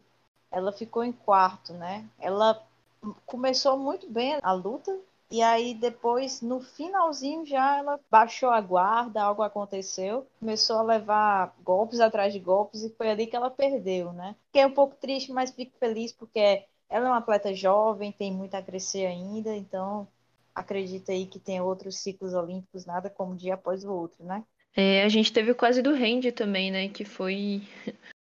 [0.51, 2.07] ela ficou em quarto, né?
[2.19, 2.63] Ela
[3.25, 4.95] começou muito bem a luta
[5.31, 11.55] e aí depois no finalzinho já ela baixou a guarda, algo aconteceu, começou a levar
[11.65, 14.37] golpes atrás de golpes e foi ali que ela perdeu, né?
[14.49, 18.55] Fiquei um pouco triste, mas fico feliz porque ela é uma atleta jovem, tem muito
[18.55, 20.07] a crescer ainda, então
[20.55, 24.45] acredita aí que tem outros ciclos olímpicos, nada como um dia após o outro, né?
[24.75, 26.89] É, a gente teve quase do hand também, né?
[26.89, 27.63] Que foi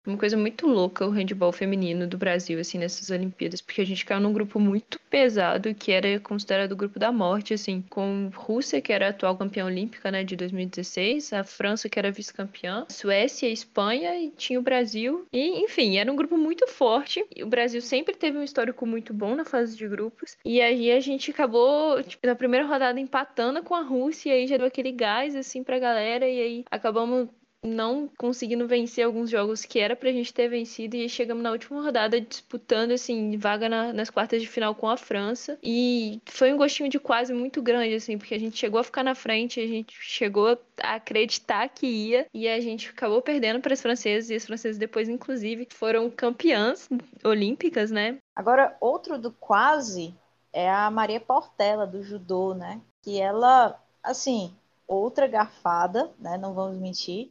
[0.06, 4.06] uma coisa muito louca o handball feminino do Brasil, assim, nessas Olimpíadas, porque a gente
[4.06, 8.82] caiu num grupo muito pesado, que era considerado o grupo da morte, assim, com Rússia,
[8.82, 13.48] que era a atual campeã olímpica, né, de 2016, a França, que era vice-campeã, Suécia,
[13.48, 15.26] Espanha e tinha o Brasil.
[15.32, 17.24] E, enfim, era um grupo muito forte.
[17.42, 20.38] O Brasil sempre teve um histórico muito bom na fase de grupos.
[20.44, 24.48] E aí a gente acabou, tipo, na primeira rodada empatando com a Rússia, e aí
[24.48, 27.30] já deu aquele gás, assim, pra galera, e aí acabamos
[27.64, 31.82] não conseguindo vencer alguns jogos que era pra gente ter vencido e chegamos na última
[31.82, 35.60] rodada disputando assim vaga na, nas quartas de final com a França.
[35.62, 39.04] E foi um gostinho de quase muito grande assim porque a gente chegou a ficar
[39.04, 43.74] na frente a gente chegou a acreditar que ia e a gente acabou perdendo para
[43.74, 46.90] as francesas e as francesas depois inclusive foram campeãs
[47.24, 48.18] olímpicas né?
[48.36, 50.16] Agora outro do quase
[50.52, 52.82] é a Maria Portela do judô né?
[53.04, 54.52] Que ela assim
[54.88, 56.40] outra garfada né?
[56.40, 57.30] Não vamos mentir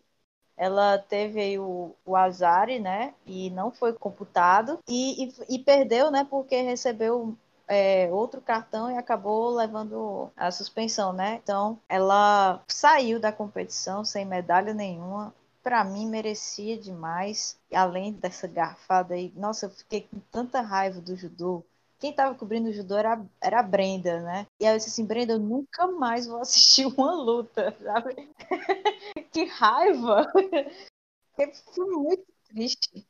[0.60, 3.14] ela teve o, o azar, né?
[3.26, 4.78] E não foi computado.
[4.86, 6.26] E, e, e, perdeu, né?
[6.28, 7.34] Porque recebeu
[7.66, 11.40] é, outro cartão e acabou levando a suspensão, né?
[11.42, 15.34] Então ela saiu da competição sem medalha nenhuma.
[15.62, 17.58] Para mim merecia demais.
[17.72, 21.64] Além dessa garfada aí, nossa, eu fiquei com tanta raiva do judô
[22.00, 24.46] quem tava cobrindo o judô era, era a Brenda, né?
[24.58, 28.28] E aí eu disse assim, Brenda, eu nunca mais vou assistir uma luta, sabe?
[29.30, 30.26] que raiva!
[31.74, 33.06] Foi muito triste.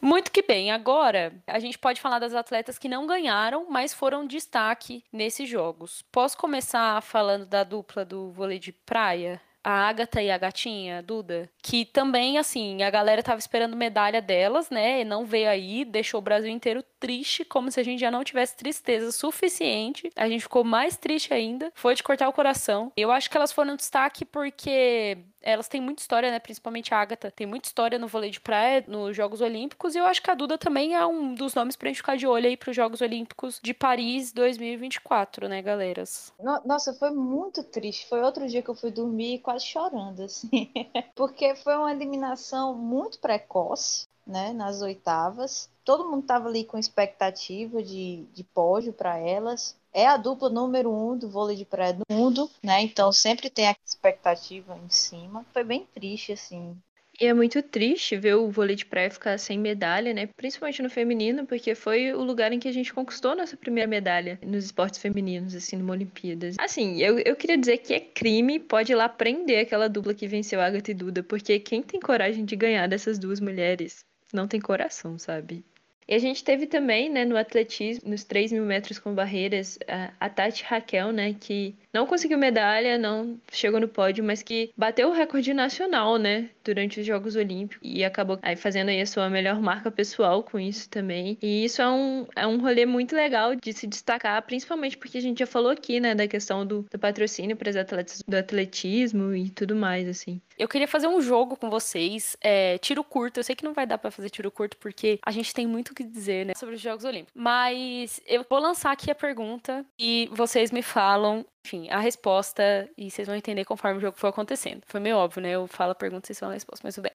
[0.00, 0.70] Muito que bem.
[0.70, 6.02] Agora, a gente pode falar das atletas que não ganharam, mas foram destaque nesses jogos.
[6.10, 9.40] Posso começar falando da dupla do vôlei de praia?
[9.62, 14.70] A Agatha e a gatinha, Duda, que também, assim, a galera tava esperando medalha delas,
[14.70, 15.00] né?
[15.00, 18.24] E não veio aí, deixou o Brasil inteiro triste, como se a gente já não
[18.24, 20.10] tivesse tristeza suficiente.
[20.16, 21.70] A gente ficou mais triste ainda.
[21.74, 22.92] Foi de cortar o coração.
[22.96, 25.18] Eu acho que elas foram destaque porque
[25.48, 26.38] elas têm muita história, né?
[26.38, 30.04] Principalmente a Agatha tem muita história no vôlei de praia, nos Jogos Olímpicos, e eu
[30.04, 32.56] acho que a Duda também é um dos nomes pra gente ficar de olho aí
[32.56, 36.32] pros Jogos Olímpicos de Paris 2024, né, galeras?
[36.64, 38.06] Nossa, foi muito triste.
[38.08, 40.70] Foi outro dia que eu fui dormir quase chorando, assim.
[41.16, 45.70] Porque foi uma eliminação muito precoce, né, nas oitavas.
[45.82, 50.92] Todo mundo tava ali com expectativa de, de pódio para elas é a dupla número
[50.92, 52.82] um do vôlei de praia do mundo, né?
[52.82, 55.44] Então sempre tem a expectativa em cima.
[55.52, 56.76] Foi bem triste, assim.
[57.20, 60.28] E é muito triste ver o vôlei de praia ficar sem medalha, né?
[60.36, 64.38] Principalmente no feminino, porque foi o lugar em que a gente conquistou nossa primeira medalha
[64.40, 66.54] nos esportes femininos, assim, numa Olimpíadas.
[66.60, 70.28] Assim, eu, eu queria dizer que é crime, pode ir lá prender aquela dupla que
[70.28, 74.60] venceu Agatha e Duda, porque quem tem coragem de ganhar dessas duas mulheres não tem
[74.60, 75.64] coração, sabe?
[76.08, 79.78] E a gente teve também, né, no atletismo, nos 3 mil metros com barreiras,
[80.18, 85.08] a Tati Raquel, né, que não conseguiu medalha, não chegou no pódio, mas que bateu
[85.08, 89.28] o recorde nacional, né, durante os Jogos Olímpicos e acabou aí fazendo aí a sua
[89.30, 91.38] melhor marca pessoal com isso também.
[91.42, 95.22] E isso é um, é um rolê muito legal de se destacar, principalmente porque a
[95.22, 99.34] gente já falou aqui, né, da questão do, do patrocínio para os atletas do atletismo
[99.34, 100.40] e tudo mais, assim.
[100.58, 103.38] Eu queria fazer um jogo com vocês, é, tiro curto.
[103.38, 105.90] Eu sei que não vai dar para fazer tiro curto porque a gente tem muito
[105.90, 107.32] o que dizer, né, sobre os Jogos Olímpicos.
[107.34, 113.10] Mas eu vou lançar aqui a pergunta e vocês me falam, enfim, a resposta e
[113.10, 114.82] vocês vão entender conforme o jogo for acontecendo.
[114.86, 115.50] Foi meio óbvio, né?
[115.50, 117.12] Eu falo a pergunta, vocês falam a resposta, mas tudo bem.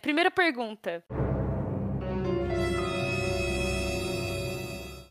[0.00, 1.02] Primeira pergunta.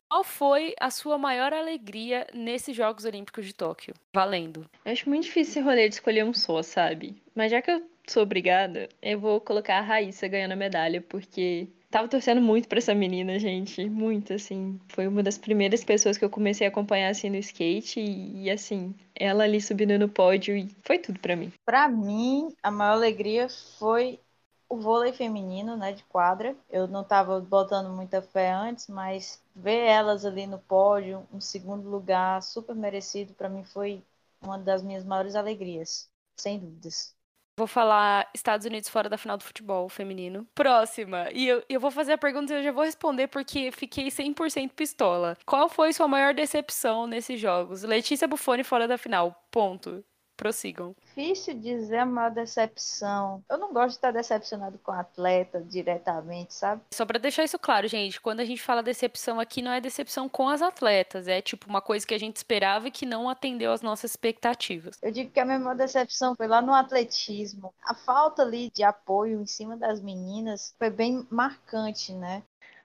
[0.08, 3.93] Qual foi a sua maior alegria nesses Jogos Olímpicos de Tóquio?
[4.13, 4.65] Valendo.
[4.86, 7.21] Eu acho muito difícil esse rolê de escolher um só, sabe?
[7.36, 11.67] Mas já que eu sou obrigada, eu vou colocar a Raíssa ganhando a medalha, porque
[11.94, 13.88] tava torcendo muito pra essa menina, gente.
[13.88, 14.80] Muito, assim.
[14.88, 18.00] Foi uma das primeiras pessoas que eu comecei a acompanhar, assim, no skate.
[18.00, 20.58] E, assim, ela ali subindo no pódio.
[20.58, 21.54] E foi tudo para mim.
[21.64, 24.20] Para mim, a maior alegria foi
[24.68, 26.56] o vôlei feminino, né, de quadra.
[26.68, 31.88] Eu não estava botando muita fé antes, mas ver elas ali no pódio, um segundo
[31.88, 34.02] lugar super merecido, para mim foi
[34.42, 37.14] uma das minhas maiores alegrias, sem dúvidas.
[37.56, 40.48] Vou falar Estados Unidos fora da final do futebol feminino.
[40.56, 41.30] Próxima.
[41.32, 44.72] E eu, eu vou fazer a pergunta e eu já vou responder porque fiquei 100%
[44.72, 45.38] pistola.
[45.46, 47.84] Qual foi sua maior decepção nesses jogos?
[47.84, 49.36] Letícia Buffoni fora da final.
[49.52, 50.04] Ponto
[50.44, 50.94] prossigam.
[51.06, 53.42] Difícil dizer a maior decepção.
[53.50, 56.82] Eu não gosto de estar decepcionado com o atleta diretamente, sabe?
[56.94, 60.28] Só para deixar isso claro, gente, quando a gente fala decepção aqui, não é decepção
[60.28, 63.72] com as atletas, é tipo uma coisa que a gente esperava e que não atendeu
[63.72, 64.98] às nossas expectativas.
[65.02, 67.74] Eu digo que a minha maior decepção foi lá no atletismo.
[67.82, 72.44] A falta ali de apoio em cima das meninas foi bem marcante, né?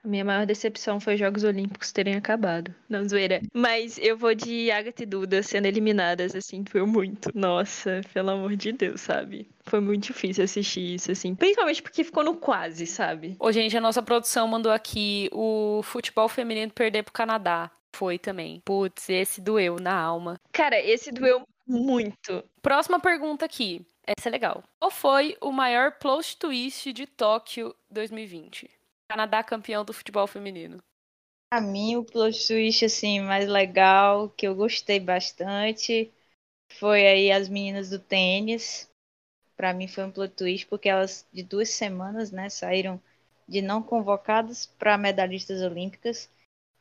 [0.08, 2.74] Minha maior decepção foi os Jogos Olímpicos terem acabado.
[2.88, 3.42] Não, zoeira.
[3.52, 7.30] Mas eu vou de Agatha e Duda sendo eliminadas, assim, foi muito.
[7.34, 9.50] Nossa, pelo amor de Deus, sabe?
[9.66, 11.34] Foi muito difícil assistir isso, assim.
[11.34, 13.36] Principalmente porque ficou no quase, sabe?
[13.38, 17.70] Ô, gente, a nossa produção mandou aqui o futebol feminino perder pro Canadá.
[17.92, 18.62] Foi também.
[18.64, 20.40] Putz, esse doeu na alma.
[20.52, 22.42] Cara, esse doeu muito.
[22.62, 23.84] Próxima pergunta aqui.
[24.06, 24.64] Essa é legal.
[24.80, 28.77] Qual foi o maior plot twist de Tóquio 2020?
[29.10, 30.78] Canadá campeão do futebol feminino?
[31.50, 36.12] Pra mim, o plot twist assim, mais legal, que eu gostei bastante,
[36.78, 38.90] foi aí as meninas do tênis.
[39.56, 43.00] Para mim foi um plot twist, porque elas, de duas semanas, né, saíram
[43.48, 46.30] de não convocadas para medalhistas olímpicas.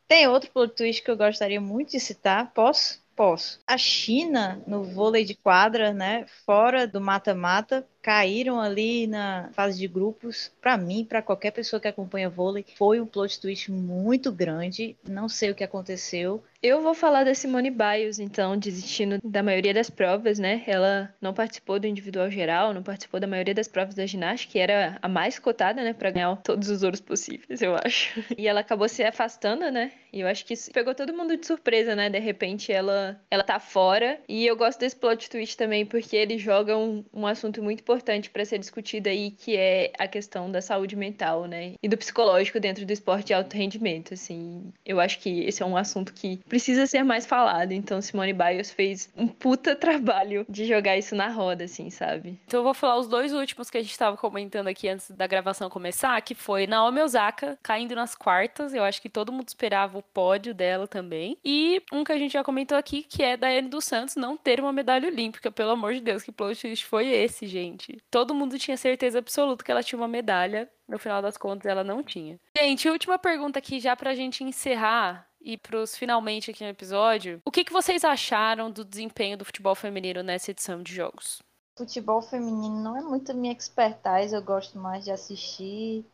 [0.08, 3.02] Tem outro plot twist que eu gostaria muito de citar, posso?
[3.16, 3.60] Posso.
[3.68, 9.86] A China, no vôlei de quadra, né, fora do mata-mata, caíram ali na fase de
[9.86, 10.50] grupos.
[10.62, 14.96] Para mim, para qualquer pessoa que acompanha vôlei, foi um plot twist muito grande.
[15.06, 16.42] Não sei o que aconteceu.
[16.64, 20.64] Eu vou falar da Simone Biles, então, desistindo da maioria das provas, né?
[20.66, 24.60] Ela não participou do individual geral, não participou da maioria das provas da ginástica, que
[24.60, 28.24] era a mais cotada, né, para ganhar todos os ouros possíveis, eu acho.
[28.38, 29.92] E ela acabou se afastando, né?
[30.12, 32.10] E eu acho que isso pegou todo mundo de surpresa, né?
[32.10, 34.20] De repente ela ela tá fora.
[34.28, 37.97] E eu gosto desse plot twist também porque ele joga um, um assunto muito importante
[38.30, 41.74] para ser discutido aí, que é a questão da saúde mental, né?
[41.82, 44.72] E do psicológico dentro do esporte de alto rendimento, assim.
[44.86, 47.72] Eu acho que esse é um assunto que precisa ser mais falado.
[47.72, 52.40] Então, Simone Biles fez um puta trabalho de jogar isso na roda, assim, sabe?
[52.46, 55.28] Então, eu vou falar os dois últimos que a gente estava comentando aqui antes da
[55.28, 58.74] gravação começar, que foi Naomi Osaka caindo nas quartas.
[58.74, 61.38] Eu acho que todo mundo esperava o pódio dela também.
[61.44, 64.60] E um que a gente já comentou aqui, que é Daiane dos Santos não ter
[64.60, 65.52] uma medalha olímpica.
[65.52, 67.87] Pelo amor de Deus, que plot twist foi esse, gente?
[68.10, 70.70] Todo mundo tinha certeza absoluta que ela tinha uma medalha.
[70.88, 72.40] No final das contas, ela não tinha.
[72.58, 77.42] Gente, última pergunta aqui já pra gente encerrar e pros finalmente aqui no episódio.
[77.46, 81.42] O que, que vocês acharam do desempenho do futebol feminino nessa edição de jogos?
[81.78, 86.06] Futebol feminino não é muito minha expertise, eu gosto mais de assistir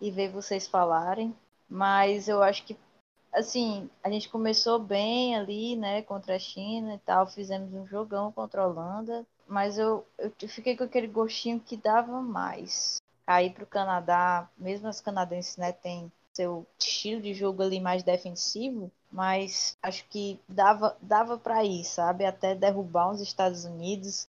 [0.00, 1.34] e ver vocês falarem.
[1.68, 2.76] Mas eu acho que,
[3.32, 8.32] assim, a gente começou bem ali, né, contra a China e tal, fizemos um jogão
[8.32, 9.24] contra a Holanda.
[9.46, 13.00] Mas eu, eu fiquei com aquele gostinho que dava mais.
[13.26, 18.90] Aí pro Canadá, mesmo as canadenses, né, tem seu estilo de jogo ali mais defensivo,
[19.10, 22.24] mas acho que dava dava para ir, sabe?
[22.24, 24.26] Até derrubar os Estados Unidos,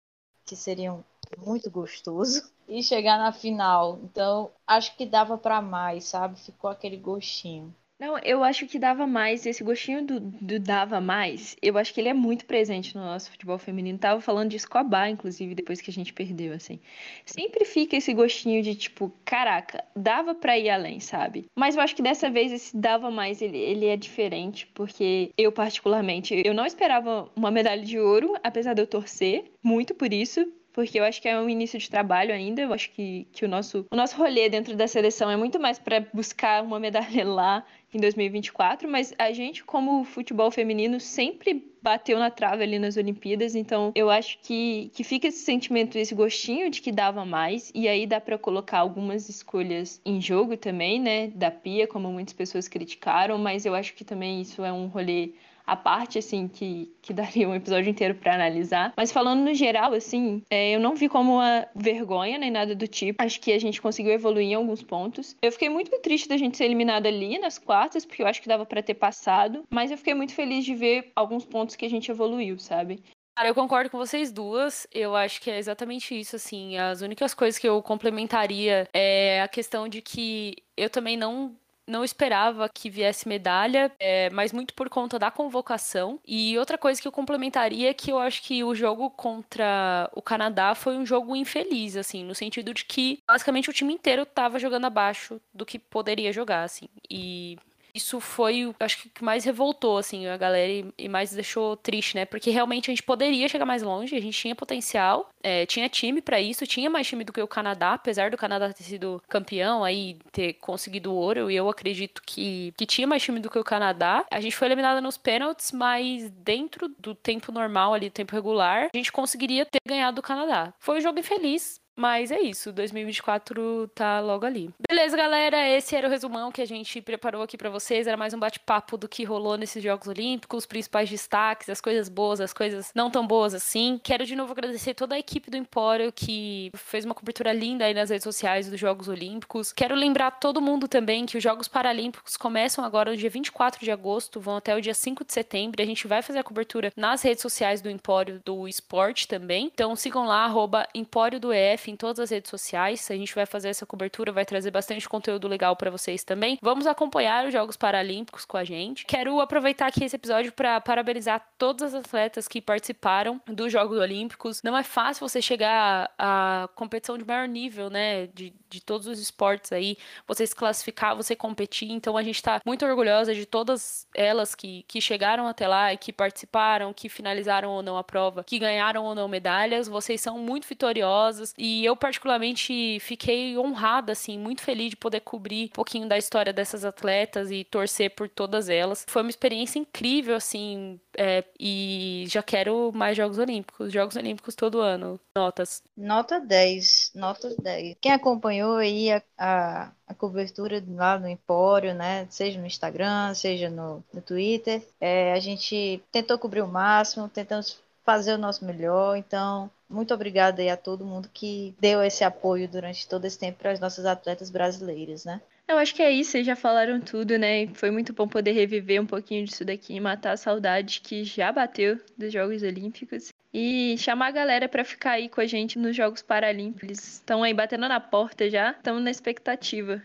[0.44, 1.04] que seriam
[1.38, 3.98] muito gostoso, e chegar na final.
[4.02, 6.38] Então, acho que dava para mais, sabe?
[6.40, 7.74] Ficou aquele gostinho.
[8.02, 12.00] Não, eu acho que dava mais, esse gostinho do, do dava mais, eu acho que
[12.00, 13.96] ele é muito presente no nosso futebol feminino.
[13.96, 16.80] Tava falando de Escobar, inclusive, depois que a gente perdeu, assim.
[17.24, 21.46] Sempre fica esse gostinho de, tipo, caraca, dava pra ir além, sabe?
[21.54, 25.52] Mas eu acho que dessa vez esse dava mais, ele, ele é diferente, porque eu,
[25.52, 30.44] particularmente, eu não esperava uma medalha de ouro, apesar de eu torcer muito por isso,
[30.72, 32.62] porque eu acho que é um início de trabalho ainda.
[32.62, 35.78] Eu acho que, que o, nosso, o nosso rolê dentro da seleção é muito mais
[35.78, 37.64] para buscar uma medalha lá
[37.94, 43.54] em 2024, mas a gente, como futebol feminino, sempre bateu na trave ali nas Olimpíadas,
[43.54, 47.86] então eu acho que, que fica esse sentimento, esse gostinho de que dava mais, e
[47.88, 52.66] aí dá para colocar algumas escolhas em jogo também, né, da Pia, como muitas pessoas
[52.66, 55.32] criticaram, mas eu acho que também isso é um rolê
[55.66, 58.92] a parte, assim, que, que daria um episódio inteiro para analisar.
[58.96, 62.86] Mas falando no geral, assim, é, eu não vi como uma vergonha nem nada do
[62.86, 63.22] tipo.
[63.22, 65.36] Acho que a gente conseguiu evoluir em alguns pontos.
[65.42, 68.48] Eu fiquei muito triste da gente ser eliminada ali nas quartas, porque eu acho que
[68.48, 69.64] dava para ter passado.
[69.70, 73.02] Mas eu fiquei muito feliz de ver alguns pontos que a gente evoluiu, sabe?
[73.34, 74.86] Cara, eu concordo com vocês duas.
[74.92, 76.76] Eu acho que é exatamente isso, assim.
[76.76, 81.56] As únicas coisas que eu complementaria é a questão de que eu também não
[81.86, 86.20] não esperava que viesse medalha, é, mas muito por conta da convocação.
[86.26, 90.22] E outra coisa que eu complementaria é que eu acho que o jogo contra o
[90.22, 94.58] Canadá foi um jogo infeliz, assim, no sentido de que basicamente o time inteiro estava
[94.58, 96.88] jogando abaixo do que poderia jogar, assim.
[97.10, 97.58] E
[97.94, 102.14] isso foi, acho que, o que mais revoltou, assim, a galera e, mais deixou triste,
[102.14, 102.24] né?
[102.24, 106.22] Porque realmente a gente poderia chegar mais longe, a gente tinha potencial, é, tinha time
[106.22, 109.84] para isso, tinha mais time do que o Canadá, apesar do Canadá ter sido campeão,
[109.84, 113.64] aí ter conseguido ouro, e eu acredito que, que tinha mais time do que o
[113.64, 114.24] Canadá.
[114.30, 118.88] A gente foi eliminada nos pênaltis, mas dentro do tempo normal ali, do tempo regular,
[118.92, 120.72] a gente conseguiria ter ganhado do Canadá.
[120.78, 124.70] Foi um jogo infeliz, mas é isso, 2024 tá logo ali.
[124.88, 128.06] Beleza, galera, esse era o resumão que a gente preparou aqui para vocês.
[128.06, 132.08] Era mais um bate-papo do que rolou nesses Jogos Olímpicos, os principais destaques, as coisas
[132.08, 134.00] boas, as coisas não tão boas assim.
[134.02, 137.94] Quero de novo agradecer toda a equipe do Empório que fez uma cobertura linda aí
[137.94, 139.72] nas redes sociais dos Jogos Olímpicos.
[139.72, 143.90] Quero lembrar todo mundo também que os Jogos Paralímpicos começam agora no dia 24 de
[143.90, 145.82] agosto, vão até o dia 5 de setembro.
[145.82, 149.70] A gente vai fazer a cobertura nas redes sociais do Empório do Esporte também.
[149.72, 150.50] Então sigam lá,
[150.94, 153.10] Empório do EF em todas as redes sociais.
[153.10, 156.58] A gente vai fazer essa cobertura, vai trazer bastante conteúdo legal para vocês também.
[156.62, 159.04] Vamos acompanhar os Jogos Paralímpicos com a gente.
[159.06, 164.62] Quero aproveitar aqui esse episódio para parabenizar todas as atletas que participaram dos Jogos Olímpicos.
[164.62, 169.18] Não é fácil você chegar à competição de maior nível, né, de, de todos os
[169.18, 171.90] esportes aí, você se classificar, você competir.
[171.90, 175.96] Então a gente está muito orgulhosa de todas elas que, que chegaram até lá e
[175.96, 179.88] que participaram, que finalizaram ou não a prova, que ganharam ou não medalhas.
[179.88, 185.20] Vocês são muito vitoriosas e E eu, particularmente, fiquei honrada, assim, muito feliz de poder
[185.20, 189.06] cobrir um pouquinho da história dessas atletas e torcer por todas elas.
[189.08, 193.90] Foi uma experiência incrível, assim, é, e já quero mais Jogos Olímpicos.
[193.90, 195.18] Jogos Olímpicos todo ano.
[195.34, 195.82] Notas.
[195.96, 197.12] Nota 10.
[197.14, 197.96] Nota 10.
[198.02, 202.26] Quem acompanhou aí a, a, a cobertura lá no Empório, né?
[202.28, 207.80] Seja no Instagram, seja no, no Twitter, é, a gente tentou cobrir o máximo, tentamos
[208.04, 209.16] fazer o nosso melhor.
[209.16, 213.58] Então, muito obrigada aí a todo mundo que deu esse apoio durante todo esse tempo
[213.58, 215.40] para as nossas atletas brasileiras, né?
[215.68, 217.66] Eu acho que é isso, vocês já falaram tudo, né?
[217.74, 221.52] Foi muito bom poder reviver um pouquinho disso daqui e matar a saudade que já
[221.52, 223.32] bateu dos Jogos Olímpicos.
[223.54, 226.98] E chamar a galera para ficar aí com a gente nos Jogos Paralímpicos.
[226.98, 230.02] Estão aí batendo na porta já, estamos na expectativa.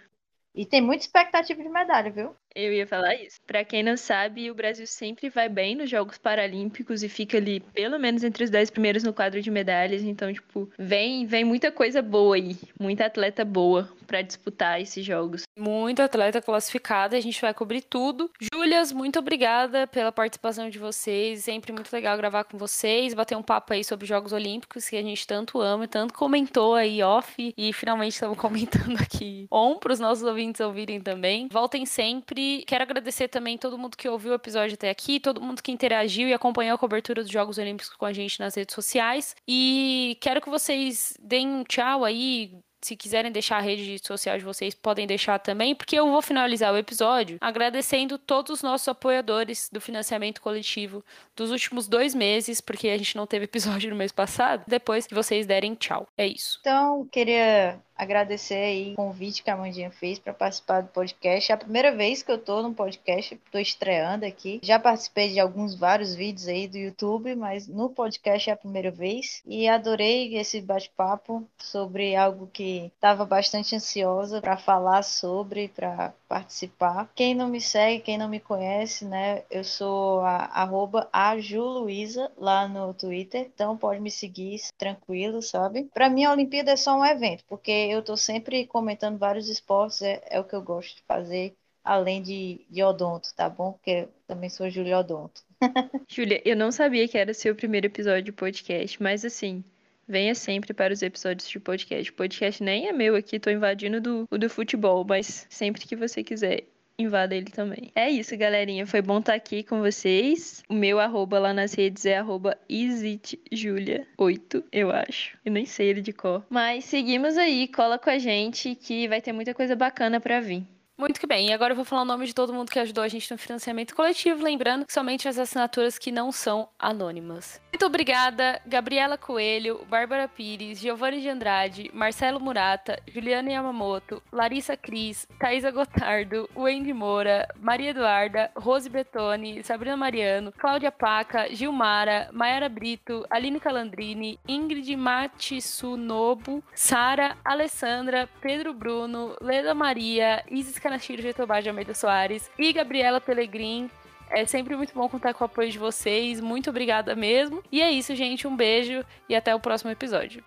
[0.53, 2.35] E tem muita expectativa de medalha, viu?
[2.59, 3.39] Eu ia falar isso.
[3.45, 7.59] Para quem não sabe, o Brasil sempre vai bem nos Jogos Paralímpicos e fica ali
[7.59, 10.01] pelo menos entre os 10 primeiros no quadro de medalhas.
[10.01, 15.43] Então, tipo, vem, vem muita coisa boa aí, muita atleta boa para disputar esses jogos.
[15.55, 18.31] Muito atleta classificada, a gente vai cobrir tudo.
[18.51, 21.43] Júlias, muito obrigada pela participação de vocês.
[21.43, 25.03] Sempre muito legal gravar com vocês, bater um papo aí sobre Jogos Olímpicos que a
[25.03, 29.93] gente tanto ama, e tanto comentou aí off e finalmente estamos comentando aqui on para
[29.93, 31.47] os nossos ouvintes ouvirem também.
[31.51, 35.61] Voltem sempre quero agradecer também todo mundo que ouviu o episódio até aqui, todo mundo
[35.61, 39.35] que interagiu e acompanhou a cobertura dos Jogos Olímpicos com a gente nas redes sociais.
[39.47, 44.43] E quero que vocês deem um tchau aí, se quiserem deixar a rede social de
[44.43, 49.69] vocês, podem deixar também, porque eu vou finalizar o episódio agradecendo todos os nossos apoiadores
[49.71, 51.03] do financiamento coletivo
[51.35, 55.15] dos últimos dois meses, porque a gente não teve episódio no mês passado, depois que
[55.15, 56.07] vocês derem tchau.
[56.17, 56.59] É isso.
[56.61, 61.51] Então, queria agradecer aí o convite que a Mandinha fez para participar do podcast.
[61.51, 64.59] É a primeira vez que eu tô no podcast, tô estreando aqui.
[64.61, 68.91] Já participei de alguns vários vídeos aí do YouTube, mas no podcast é a primeira
[68.91, 76.13] vez e adorei esse bate-papo sobre algo que estava bastante ansiosa para falar sobre, para
[76.27, 77.09] participar.
[77.15, 79.43] Quem não me segue, quem não me conhece, né?
[79.49, 85.89] Eu sou a arroba ajuluísa lá no Twitter, então pode me seguir tranquilo, sabe?
[85.93, 90.01] Para mim a Olimpíada é só um evento, porque eu tô sempre comentando vários esportes,
[90.01, 93.73] é, é o que eu gosto de fazer, além de, de odonto, tá bom?
[93.73, 95.41] Porque também sou Júlia Odonto.
[96.07, 99.63] Júlia, eu não sabia que era seu primeiro episódio de podcast, mas assim,
[100.07, 102.11] venha sempre para os episódios de podcast.
[102.13, 106.23] Podcast nem é meu aqui, tô invadindo do, o do futebol, mas sempre que você
[106.23, 106.63] quiser,
[106.97, 107.91] invada ele também.
[107.95, 108.85] É isso, galerinha.
[108.85, 110.63] Foi bom estar aqui com vocês.
[110.67, 115.37] O meu arroba lá nas redes é arroba ExitJulia8, eu acho.
[115.45, 116.45] Eu nem sei ele de cor.
[116.49, 120.63] Mas seguimos aí, cola com a gente que vai ter muita coisa bacana para vir.
[120.99, 121.49] Muito que bem.
[121.49, 123.37] E agora eu vou falar o nome de todo mundo que ajudou a gente no
[123.37, 127.61] financiamento coletivo, lembrando que somente as assinaturas que não são anônimas.
[127.71, 135.27] Muito obrigada, Gabriela Coelho, Bárbara Pires, Giovanni de Andrade, Marcelo Murata, Juliana Yamamoto, Larissa Cris,
[135.39, 143.23] Thaisa Gotardo, Wendy Moura, Maria Eduarda, Rose Betoni, Sabrina Mariano, Cláudia Paca, Gilmara, Mayara Brito,
[143.29, 151.93] Aline Calandrini, Ingrid Matsunobu, Sara, Alessandra, Pedro Bruno, Leda Maria, Isis Canachiro Getobá de Almeida
[151.93, 153.89] Soares e Gabriela Pelegrin.
[154.29, 156.39] É sempre muito bom contar com o apoio de vocês.
[156.39, 157.61] Muito obrigada mesmo.
[157.69, 158.47] E é isso, gente.
[158.47, 160.41] Um beijo e até o próximo episódio.